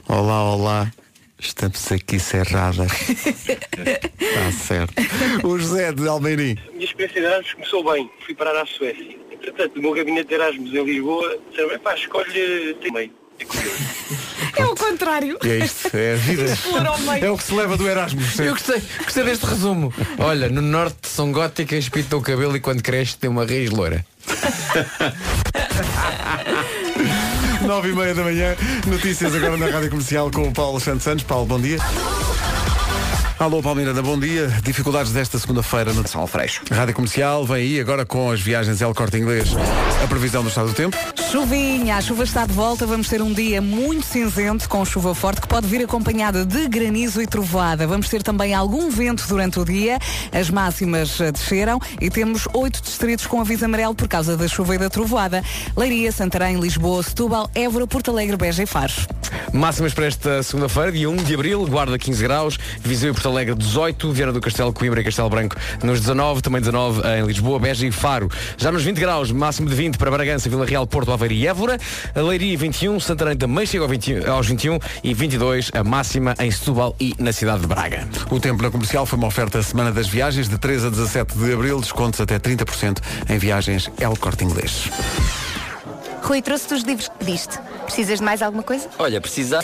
[0.07, 0.91] Olá, olá.
[1.39, 2.91] Estamos aqui cerradas.
[3.09, 4.93] Está certo.
[5.43, 6.55] O José de Almeirim.
[6.71, 8.11] Minha experiência de Erasmus começou bem.
[8.23, 9.17] Fui parar à Suécia.
[9.31, 13.11] Entretanto, no meu gabinete de Erasmus em Lisboa, disseram, pá, escolhe tem
[13.41, 14.21] É.
[14.57, 15.37] É o contrário.
[15.43, 16.45] E é isto, é a vida.
[17.21, 18.37] É o que se leva do Erasmus.
[18.37, 19.93] Eu gostei, gostei deste resumo.
[20.17, 24.05] Olha, no norte são góticas, pintam o cabelo e quando cresce tem uma raiz loira.
[27.65, 28.55] Nove e meia da manhã,
[28.87, 31.23] notícias agora na Rádio Comercial com o Paulo Santos Santos.
[31.23, 31.77] Paulo, bom dia.
[33.39, 34.47] Alô, Palmeiranda, bom dia.
[34.63, 36.61] Dificuldades desta segunda-feira no São Freixo.
[36.71, 37.45] Rádio Comercial.
[37.45, 39.49] Vem aí agora com as viagens El Corte Inglês.
[40.03, 40.97] A previsão do estado do tempo.
[41.31, 45.39] Chuvinha, a chuva está de volta, vamos ter um dia muito cinzento com chuva forte
[45.39, 47.87] que pode vir acompanhada de granizo e trovoada.
[47.87, 49.97] Vamos ter também algum vento durante o dia,
[50.29, 54.75] as máximas eh, desceram e temos oito distritos com aviso amarelo por causa da chuva
[54.75, 55.41] e da trovoada.
[55.77, 58.91] Leiria, Santarém, Lisboa, Setúbal, Évora, Porto Alegre, Beja e Faro.
[59.53, 63.55] Máximas para esta segunda-feira, dia 1 de abril, Guarda 15 graus, Viseu e Porto Alegre
[63.55, 67.87] 18, Viana do Castelo, Coimbra e Castelo Branco nos 19, também 19 em Lisboa, Beja
[67.87, 68.29] e Faro.
[68.57, 71.77] Já nos 20 graus, máximo de 20 para Bragança, Vila Real, Porto Aveiro e Évora.
[72.15, 76.49] A Leiria 21, Santarém também chega ao 20 aos 21 e 22 a máxima em
[76.49, 78.07] Setúbal e na cidade de Braga.
[78.31, 81.53] O tempo na comercial foi uma oferta Semana das Viagens de 3 a 17 de
[81.53, 82.97] abril, descontos até 30%
[83.29, 84.89] em viagens El Corte Inglês.
[86.23, 87.59] Rui, trouxe-te os livros que pediste.
[87.85, 88.87] Precisas de mais alguma coisa?
[88.99, 89.59] Olha, precisa.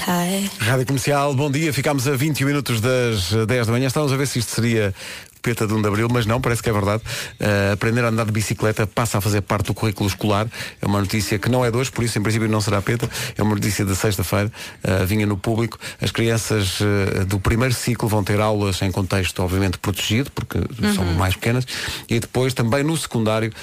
[0.60, 1.72] Rádio Comercial, bom dia.
[1.72, 3.88] Ficámos a 21 minutos das eh, 10 da manhã.
[3.88, 4.94] Estávamos a ver se isto seria
[5.48, 7.02] peta de 1 de Abril, mas não, parece que é verdade.
[7.40, 10.46] Eh, aprender a andar de bicicleta passa a fazer parte do currículo escolar.
[10.82, 13.10] É uma notícia que não é de hoje, por isso em princípio não será peta.
[13.38, 14.52] É uma notícia de sexta-feira,
[14.84, 15.78] eh, vinha no público.
[16.02, 20.60] As crianças eh, do primeiro ciclo vão ter aulas em contexto, obviamente, protegido, porque
[20.94, 21.66] são mais pequenas.
[22.10, 23.54] E depois também no secundário,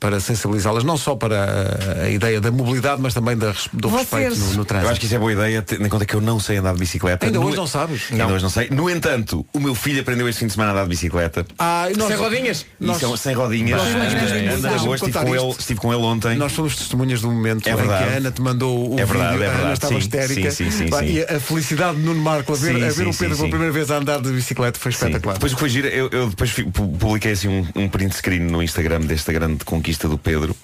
[0.00, 4.36] para sensibilizá-las, não só para a, ideia da mobilidade, mas também da, do Vocês- respeito
[4.38, 4.90] no, no Eu trânsito.
[4.92, 6.78] acho que isso é boa ideia, tendo em conta que eu não sei andar de
[6.80, 7.26] bicicleta.
[7.26, 8.04] Ainda No- hoje não sabes?
[8.10, 8.70] Ainda hoje não sei.
[8.70, 11.44] No entanto, o meu filho aprendeu este fim de semana a andar de bicicleta.
[11.58, 12.66] Ah, e nós- Sem rodinhas?
[12.80, 13.80] Nós- são- sem rodinhas.
[13.82, 16.36] nós na deixa-me boa, estive com, ele, estive com ele ontem.
[16.36, 18.04] Nós somos testemunhas do momento É em verdade.
[18.04, 19.98] que a Ana te mandou o É verdade, vídeo, é a Ana verdade, estava sim,
[19.98, 20.50] histérica.
[20.50, 21.04] sim, sim, sim.
[21.04, 23.18] E a felicidade de Nuno Marco a ver, Sim, a ver sim, o Pedro sim,
[23.26, 23.50] pela sim.
[23.50, 25.34] primeira vez a andar de bicicleta foi espetacular.
[25.34, 28.62] Depois o que foi giro, eu, eu depois publiquei assim um, um print screen no
[28.62, 30.54] Instagram desta grande conquista do Pedro.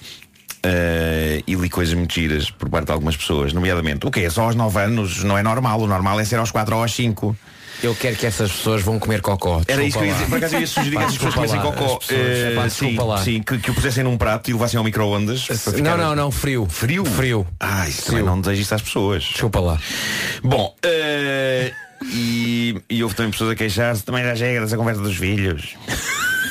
[0.65, 4.29] eh, e li coisas muito giras por parte de algumas pessoas, nomeadamente o que é
[4.29, 6.93] só aos 9 anos não é normal, o normal é ser aos 4 ou aos
[6.95, 7.35] 5
[7.83, 9.61] Eu quero que essas pessoas vão comer cocó.
[9.67, 11.59] Era isso que eu ia dizer, por acaso eu ia sugerir que essas pessoas comessem
[11.59, 13.17] cocó as pessoas, eh, sim, desculpa lá.
[13.23, 16.15] sim, que, que o pusessem num prato e levassem ao micro-ondas para Não, ficar- não,
[16.15, 16.65] não, frio.
[16.69, 17.03] Frio?
[17.03, 17.45] Frio.
[17.59, 18.19] Ah, isso Frio.
[18.19, 19.23] também não desejo isso às pessoas.
[19.25, 19.77] Desculpa lá.
[20.41, 21.73] Bom, eh,
[22.05, 25.75] e, e houve também pessoas a queixar-se, também já chega dessa conversa dos filhos.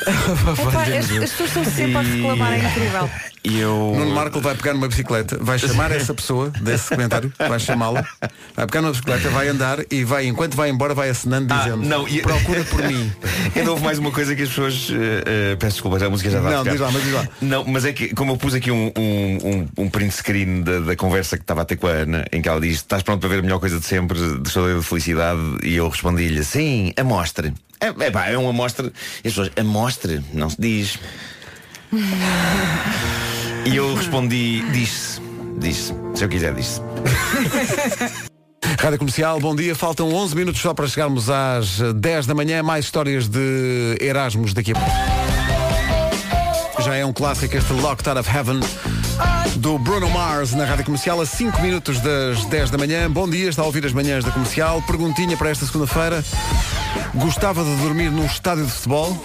[0.03, 3.11] Epá, as, as pessoas estão sempre a reclamar, é incrível.
[3.45, 3.93] E eu.
[3.97, 8.07] Nuno Marco vai pegar numa bicicleta, vai chamar essa pessoa desse comentário, vai chamá-la,
[8.55, 11.85] vai pegar numa bicicleta, vai andar e vai, enquanto vai embora, vai acenando Ah, dizendo
[11.85, 13.11] não, e- procura por mim.
[13.57, 14.89] Ainda houve mais uma coisa que as pessoas.
[14.93, 16.71] eh, eh, peço desculpa, a música já a Não, tocar.
[16.71, 17.29] diz lá, mas diz lá.
[17.41, 20.79] Não, mas é que, como eu pus aqui um, um, um, um print screen da,
[20.79, 23.19] da conversa que estava a ter com a Ana, em que ela diz: Estás pronto
[23.21, 25.41] para ver a melhor coisa de sempre, de saúde e de felicidade?
[25.65, 27.53] E eu respondi-lhe: Sim, amostre.
[27.81, 28.87] É, é pá, é um amostre.
[29.25, 30.99] E as pessoas: Amostre, não se diz.
[33.65, 35.21] E eu respondi: Diz-se.
[35.59, 35.95] Diz-se.
[36.15, 36.81] Se eu quiser, diz-se.
[38.81, 39.75] Rádio Comercial, bom dia.
[39.77, 42.61] Faltam 11 minutos só para chegarmos às eh, 10 da manhã.
[42.63, 44.91] Mais histórias de Erasmus daqui a pouco.
[46.83, 48.59] Já é um clássico este Locked Out of Heaven
[49.57, 53.09] do Bruno Mars na Rádio Comercial a 5 minutos das 10 da manhã.
[53.09, 54.83] Bom dia, está a ouvir as manhãs da Comercial.
[54.83, 56.25] Perguntinha para esta segunda-feira.
[57.15, 59.17] Gostava de dormir num estádio de futebol?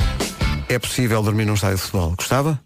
[0.70, 2.14] É possível dormir num estádio de futebol?
[2.18, 2.60] Gostava?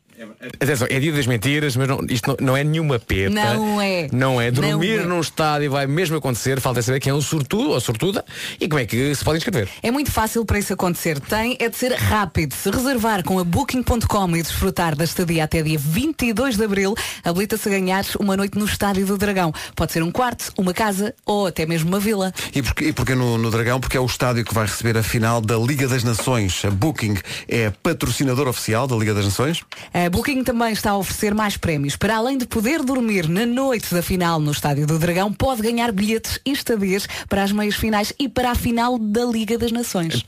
[0.60, 3.30] Atenção, é dia das mentiras, mas não- isto não, não é nenhuma peta.
[3.30, 4.08] Não é.
[4.12, 4.50] Não é.
[4.52, 5.08] Dormir Não é.
[5.08, 6.60] num estádio vai mesmo acontecer.
[6.60, 8.26] Falta é saber quem é o sortudo ou sortuda
[8.60, 9.68] e como é que se pode inscrever.
[9.84, 11.20] É muito fácil para isso acontecer.
[11.20, 12.54] Tem é de ser rápido.
[12.56, 17.68] Se reservar com a Booking.com e desfrutar da estadia até dia 22 de Abril, habilita-se
[17.68, 19.54] a ganhar uma noite no Estádio do Dragão.
[19.76, 22.34] Pode ser um quarto, uma casa ou até mesmo uma vila.
[22.54, 23.80] E porquê, e porquê no, no Dragão?
[23.80, 26.64] Porque é o estádio que vai receber a final da Liga das Nações.
[26.66, 27.16] A Booking
[27.48, 29.62] é patrocinador oficial da Liga das Nações.
[29.94, 31.96] A Booking também está a oferecer mais prémios.
[31.98, 35.92] Para além de poder dormir na noite da final no Estádio do Dragão, pode ganhar
[35.92, 40.24] bilhetes e estadias para as meias finais e para a final da Liga das Nações.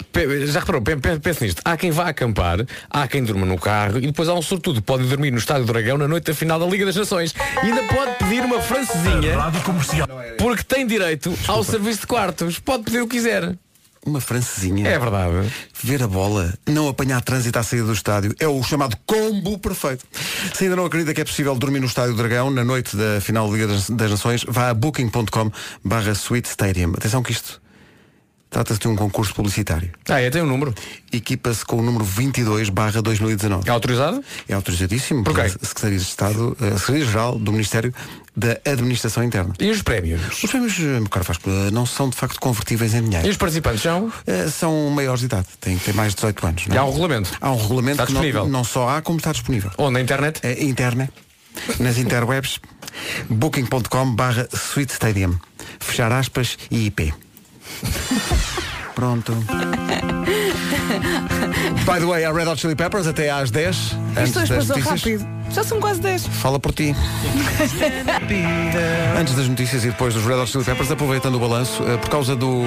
[0.47, 1.61] Já reparou, pe- pe- pense nisto.
[1.63, 2.57] Há quem vá acampar,
[2.89, 4.81] há quem durma no carro e depois há um sortudo.
[4.81, 7.33] Pode dormir no Estádio do Dragão na noite da final da Liga das Nações.
[7.63, 9.37] E ainda pode pedir uma francesinha
[10.37, 12.59] porque tem direito ao serviço de quartos.
[12.59, 13.55] Pode pedir o que quiser.
[14.05, 14.87] Uma francesinha.
[14.87, 15.49] É verdade.
[15.81, 20.05] Ver a bola, não apanhar trânsito à saída do estádio, é o chamado combo perfeito.
[20.53, 23.47] Se ainda não acredita que é possível dormir no Estádio Dragão na noite da final
[23.47, 25.51] da Liga das, Nações, vá a booking.com
[25.83, 26.93] barra Suite Stadium.
[26.97, 27.62] Atenção que isto
[28.53, 29.89] Trata-se de um concurso publicitário.
[30.07, 30.75] Ah, é, tem um número.
[31.11, 33.67] Equipa-se com o número 22 barra 2019.
[33.67, 34.23] É autorizado?
[34.47, 35.41] É autorizadíssimo Por quê?
[35.41, 37.91] pela Secretaria-Geral Secretaria do Ministério
[38.35, 39.53] da Administração Interna.
[39.59, 40.21] E os prémios?
[40.43, 43.25] Os prémios, eh, meu caro Vasco, eh, não são de facto convertíveis em dinheiro.
[43.27, 44.11] E os participantes são?
[44.27, 46.67] Eh, São maiores de idade, têm que ter mais de 18 anos.
[46.67, 46.79] não E é?
[46.79, 47.31] há um regulamento?
[47.41, 48.47] Há um regulamento Está que não, disponível?
[48.51, 49.71] não só há, como está disponível.
[49.77, 50.39] Ou na internet?
[50.43, 51.09] É interna,
[51.79, 52.59] nas interwebs,
[53.29, 55.37] booking.com barra Sweet Stadium.
[55.79, 57.13] Fechar aspas e IP.
[58.95, 59.33] Pronto.
[61.85, 63.93] By the way, a Red Hot Chili Peppers até às 10.
[64.15, 65.01] Antes Isto hoje das passou notícias.
[65.01, 65.27] rápido.
[65.51, 66.27] Já são quase 10.
[66.27, 66.95] Fala por ti.
[69.19, 72.09] Antes das notícias e depois dos Red Hot Chili Peppers, aproveitando o balanço, eh, por
[72.09, 72.61] causa do,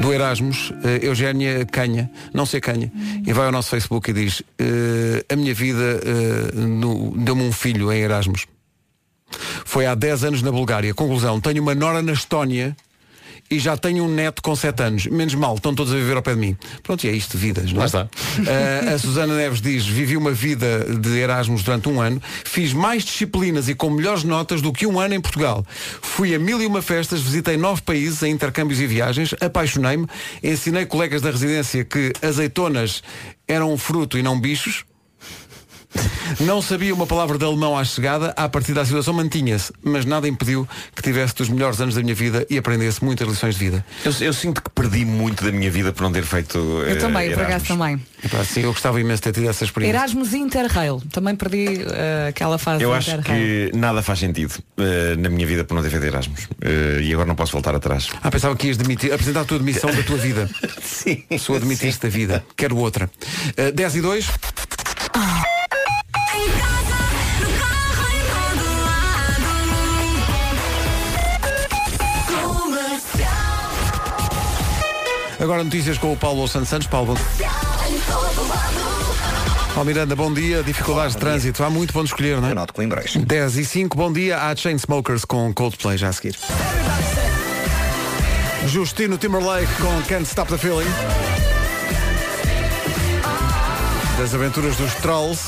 [0.00, 2.90] do Erasmus, eh, Eugénia Canha, não sei Canha,
[3.26, 6.00] e vai ao nosso Facebook e diz eh, a minha vida
[7.16, 8.46] deu-me um filho em Erasmus.
[9.64, 10.92] Foi há 10 anos na Bulgária.
[10.94, 12.76] Conclusão, tenho uma nora na Estónia
[13.50, 15.06] e já tenho um neto com 7 anos.
[15.06, 16.56] Menos mal, estão todos a viver ao pé de mim.
[16.82, 17.86] Pronto, e é isto de vidas, não é?
[17.86, 18.08] Está.
[18.46, 23.04] Ah, a Susana Neves diz, vivi uma vida de Erasmus durante um ano, fiz mais
[23.04, 25.64] disciplinas e com melhores notas do que um ano em Portugal.
[26.02, 30.06] Fui a mil e uma festas, visitei nove países em intercâmbios e viagens, apaixonei-me,
[30.42, 33.02] ensinei colegas da residência que azeitonas
[33.46, 34.84] eram um fruto e não bichos.
[36.40, 40.28] Não sabia uma palavra de alemão à chegada, à partir da situação mantinha-se, mas nada
[40.28, 43.84] impediu que tivesse dos melhores anos da minha vida e aprendesse muitas lições de vida.
[44.04, 46.58] Eu, eu sinto que perdi muito da minha vida por não ter feito.
[46.58, 48.00] Eu também, por acaso também.
[48.24, 49.96] Epá, sim, eu gostava imenso de ter tido essa experiência.
[49.96, 51.02] Erasmus Interrail.
[51.12, 53.70] Também perdi eh, aquela fase Eu acho Interrail.
[53.70, 56.48] que nada faz sentido eh, na minha vida por não ter feito Erasmus.
[56.60, 58.08] Eh, e agora não posso voltar atrás.
[58.22, 60.48] Ah, pensava que ias demitir, apresentar a tua demissão da tua vida.
[60.82, 61.22] Sim.
[61.38, 62.44] Sua demitiste da vida.
[62.56, 63.10] Quero outra.
[63.58, 64.26] Uh, 10 e 2.
[75.46, 76.88] Agora notícias com o Paulo Santos Santos.
[76.88, 77.20] Paulo, bom...
[79.72, 80.60] Paulo Miranda, bom dia.
[80.60, 81.62] Dificuldades de trânsito.
[81.62, 82.54] Há muito para onde escolher, não é?
[82.54, 83.14] Noto Coimbrões.
[83.14, 84.38] 10 e 5, bom dia.
[84.38, 86.36] Há Chainsmokers com Coldplay já a seguir.
[88.66, 90.90] Justino Timberlake com Can't Stop the Feeling.
[94.18, 95.44] Das aventuras dos Trolls.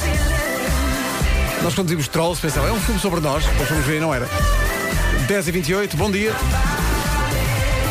[1.64, 3.44] Nós quando dizíamos Trolls pensava, é um filme sobre nós.
[3.44, 4.28] Depois fomos ver e não era.
[5.26, 6.32] 10 e 28, bom dia.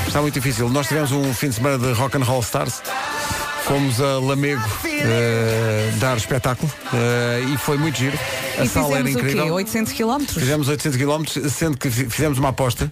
[0.07, 0.69] Está muito difícil.
[0.69, 2.81] Nós tivemos um fim de semana de Rock and Roll Stars.
[3.65, 8.17] Fomos a Lamego eh, dar espetáculo eh, e foi muito giro.
[8.57, 9.31] A E sala era fizemos o quê?
[9.33, 9.53] incrível.
[9.55, 10.25] 800 km?
[10.25, 12.89] Fizemos 800 km, sendo que fi- fizemos uma aposta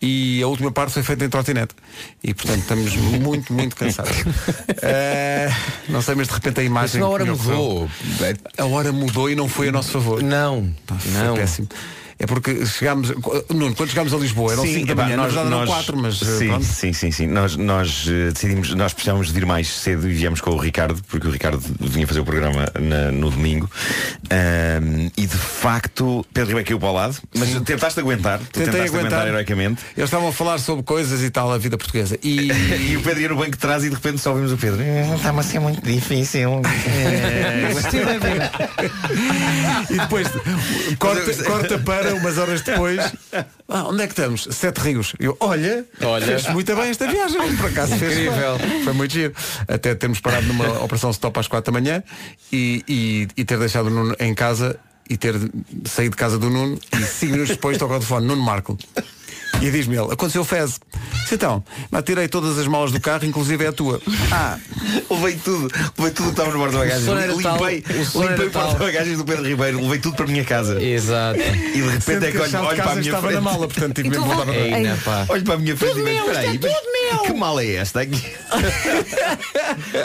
[0.00, 1.74] e a última parte foi feita em trotinete.
[2.22, 4.12] E portanto estamos muito, muito cansados.
[4.86, 5.50] Eh,
[5.88, 7.00] não sei, mas de repente a imagem.
[7.00, 7.88] Mas a hora que me mudou.
[8.58, 10.22] A hora mudou e não foi a nosso favor.
[10.22, 10.74] Não.
[10.86, 11.34] Pá, foi Não.
[11.34, 11.68] péssimo.
[12.24, 13.10] É porque chegámos.
[13.50, 16.38] Nuno, quando chegámos a Lisboa, eram 5 da manhã, na verdade eram 4, mas eh,
[16.38, 16.64] sim, pronto.
[16.64, 17.26] sim, sim, sim.
[17.26, 21.02] Nós, nós eh, decidimos, nós precisávamos de ir mais cedo e viemos com o Ricardo,
[21.06, 23.70] porque o Ricardo vinha fazer o programa na- no domingo.
[24.30, 28.38] Ahm, e de facto, Pedro Ribeiro caiu para o lado, mas tentaste aguentar.
[28.38, 29.26] Tentei tentaste aguentar.
[29.28, 29.82] heroicamente.
[29.96, 32.18] Eles estavam a falar sobre coisas e tal, a vida portuguesa.
[32.22, 32.48] E,
[32.94, 34.80] E o Pedro ia no banco de trás e de repente só ouvimos o Pedro.
[34.80, 36.62] "Eh, Está-me a ser muito difícil.
[39.90, 40.28] e depois
[40.98, 43.00] corta, corta para umas horas depois.
[43.68, 44.46] Ah, onde é que estamos?
[44.50, 45.14] Sete Rios.
[45.18, 46.26] Eu, olha, Olha.
[46.26, 47.56] fez muito bem esta viagem.
[47.56, 48.58] Por acaso fez Incrível.
[48.84, 49.34] Foi muito giro.
[49.66, 52.02] Até termos parado numa operação stop às quatro da manhã
[52.52, 55.34] e, e, e ter deixado o Nuno em casa e ter
[55.84, 58.78] saído de casa do Nuno e cinco minutos depois toca o telefone, Nuno Marco.
[59.60, 60.78] E diz-me ele, aconteceu fez.
[61.32, 61.64] Então,
[62.04, 64.00] tirei todas as malas do carro, inclusive é a tua.
[64.30, 64.58] Ah,
[65.10, 67.06] levei tudo, levei tudo que estava no porta-bagagens.
[67.06, 70.82] Limpei, tal, limpei o porta-bagagens do Pedro Ribeiro, levei tudo para a minha casa.
[70.82, 71.40] Exato.
[71.40, 73.34] E de repente Sendo é que que olho, para a minha estava frente.
[73.34, 74.44] na mala, portanto tive mesmo voltar
[75.04, 75.32] para.
[75.32, 76.68] Olho para a minha frente e vejo, espera é tudo
[77.12, 77.18] meu.
[77.22, 78.22] que mala é esta aqui?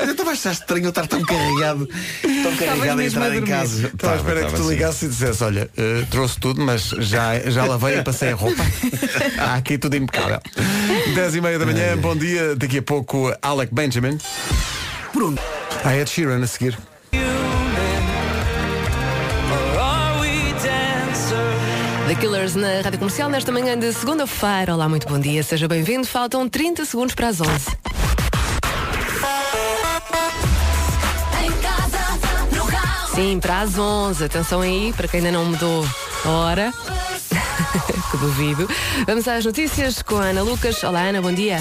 [0.05, 1.87] Eu estava a achar estranho eu estar tão carregado,
[2.21, 3.87] tão carregado a entrar a em casa.
[3.87, 7.65] Estava à espera que tu ligasses e dissesse, olha, eh, trouxe tudo, mas já, já
[7.65, 8.63] lavei e passei a roupa.
[9.39, 10.39] Há aqui tudo impecável.
[11.15, 12.55] 10 e meia da manhã, bom dia.
[12.55, 14.17] Daqui a pouco, Alec Benjamin.
[15.13, 15.39] Bruno.
[15.83, 16.77] A Ed Sheeran a seguir.
[22.07, 24.73] The Killers na Rádio Comercial nesta manhã de segunda-feira.
[24.73, 26.05] Olá, muito bom dia, seja bem-vindo.
[26.05, 27.49] Faltam 30 segundos para as 11.
[33.13, 34.23] Sim, para as 11.
[34.23, 35.85] Atenção aí, para quem ainda não mudou
[36.25, 36.73] a hora.
[38.11, 38.67] que duvido.
[39.05, 40.83] Vamos às notícias com a Ana Lucas.
[40.83, 41.57] Olá, Ana, bom dia.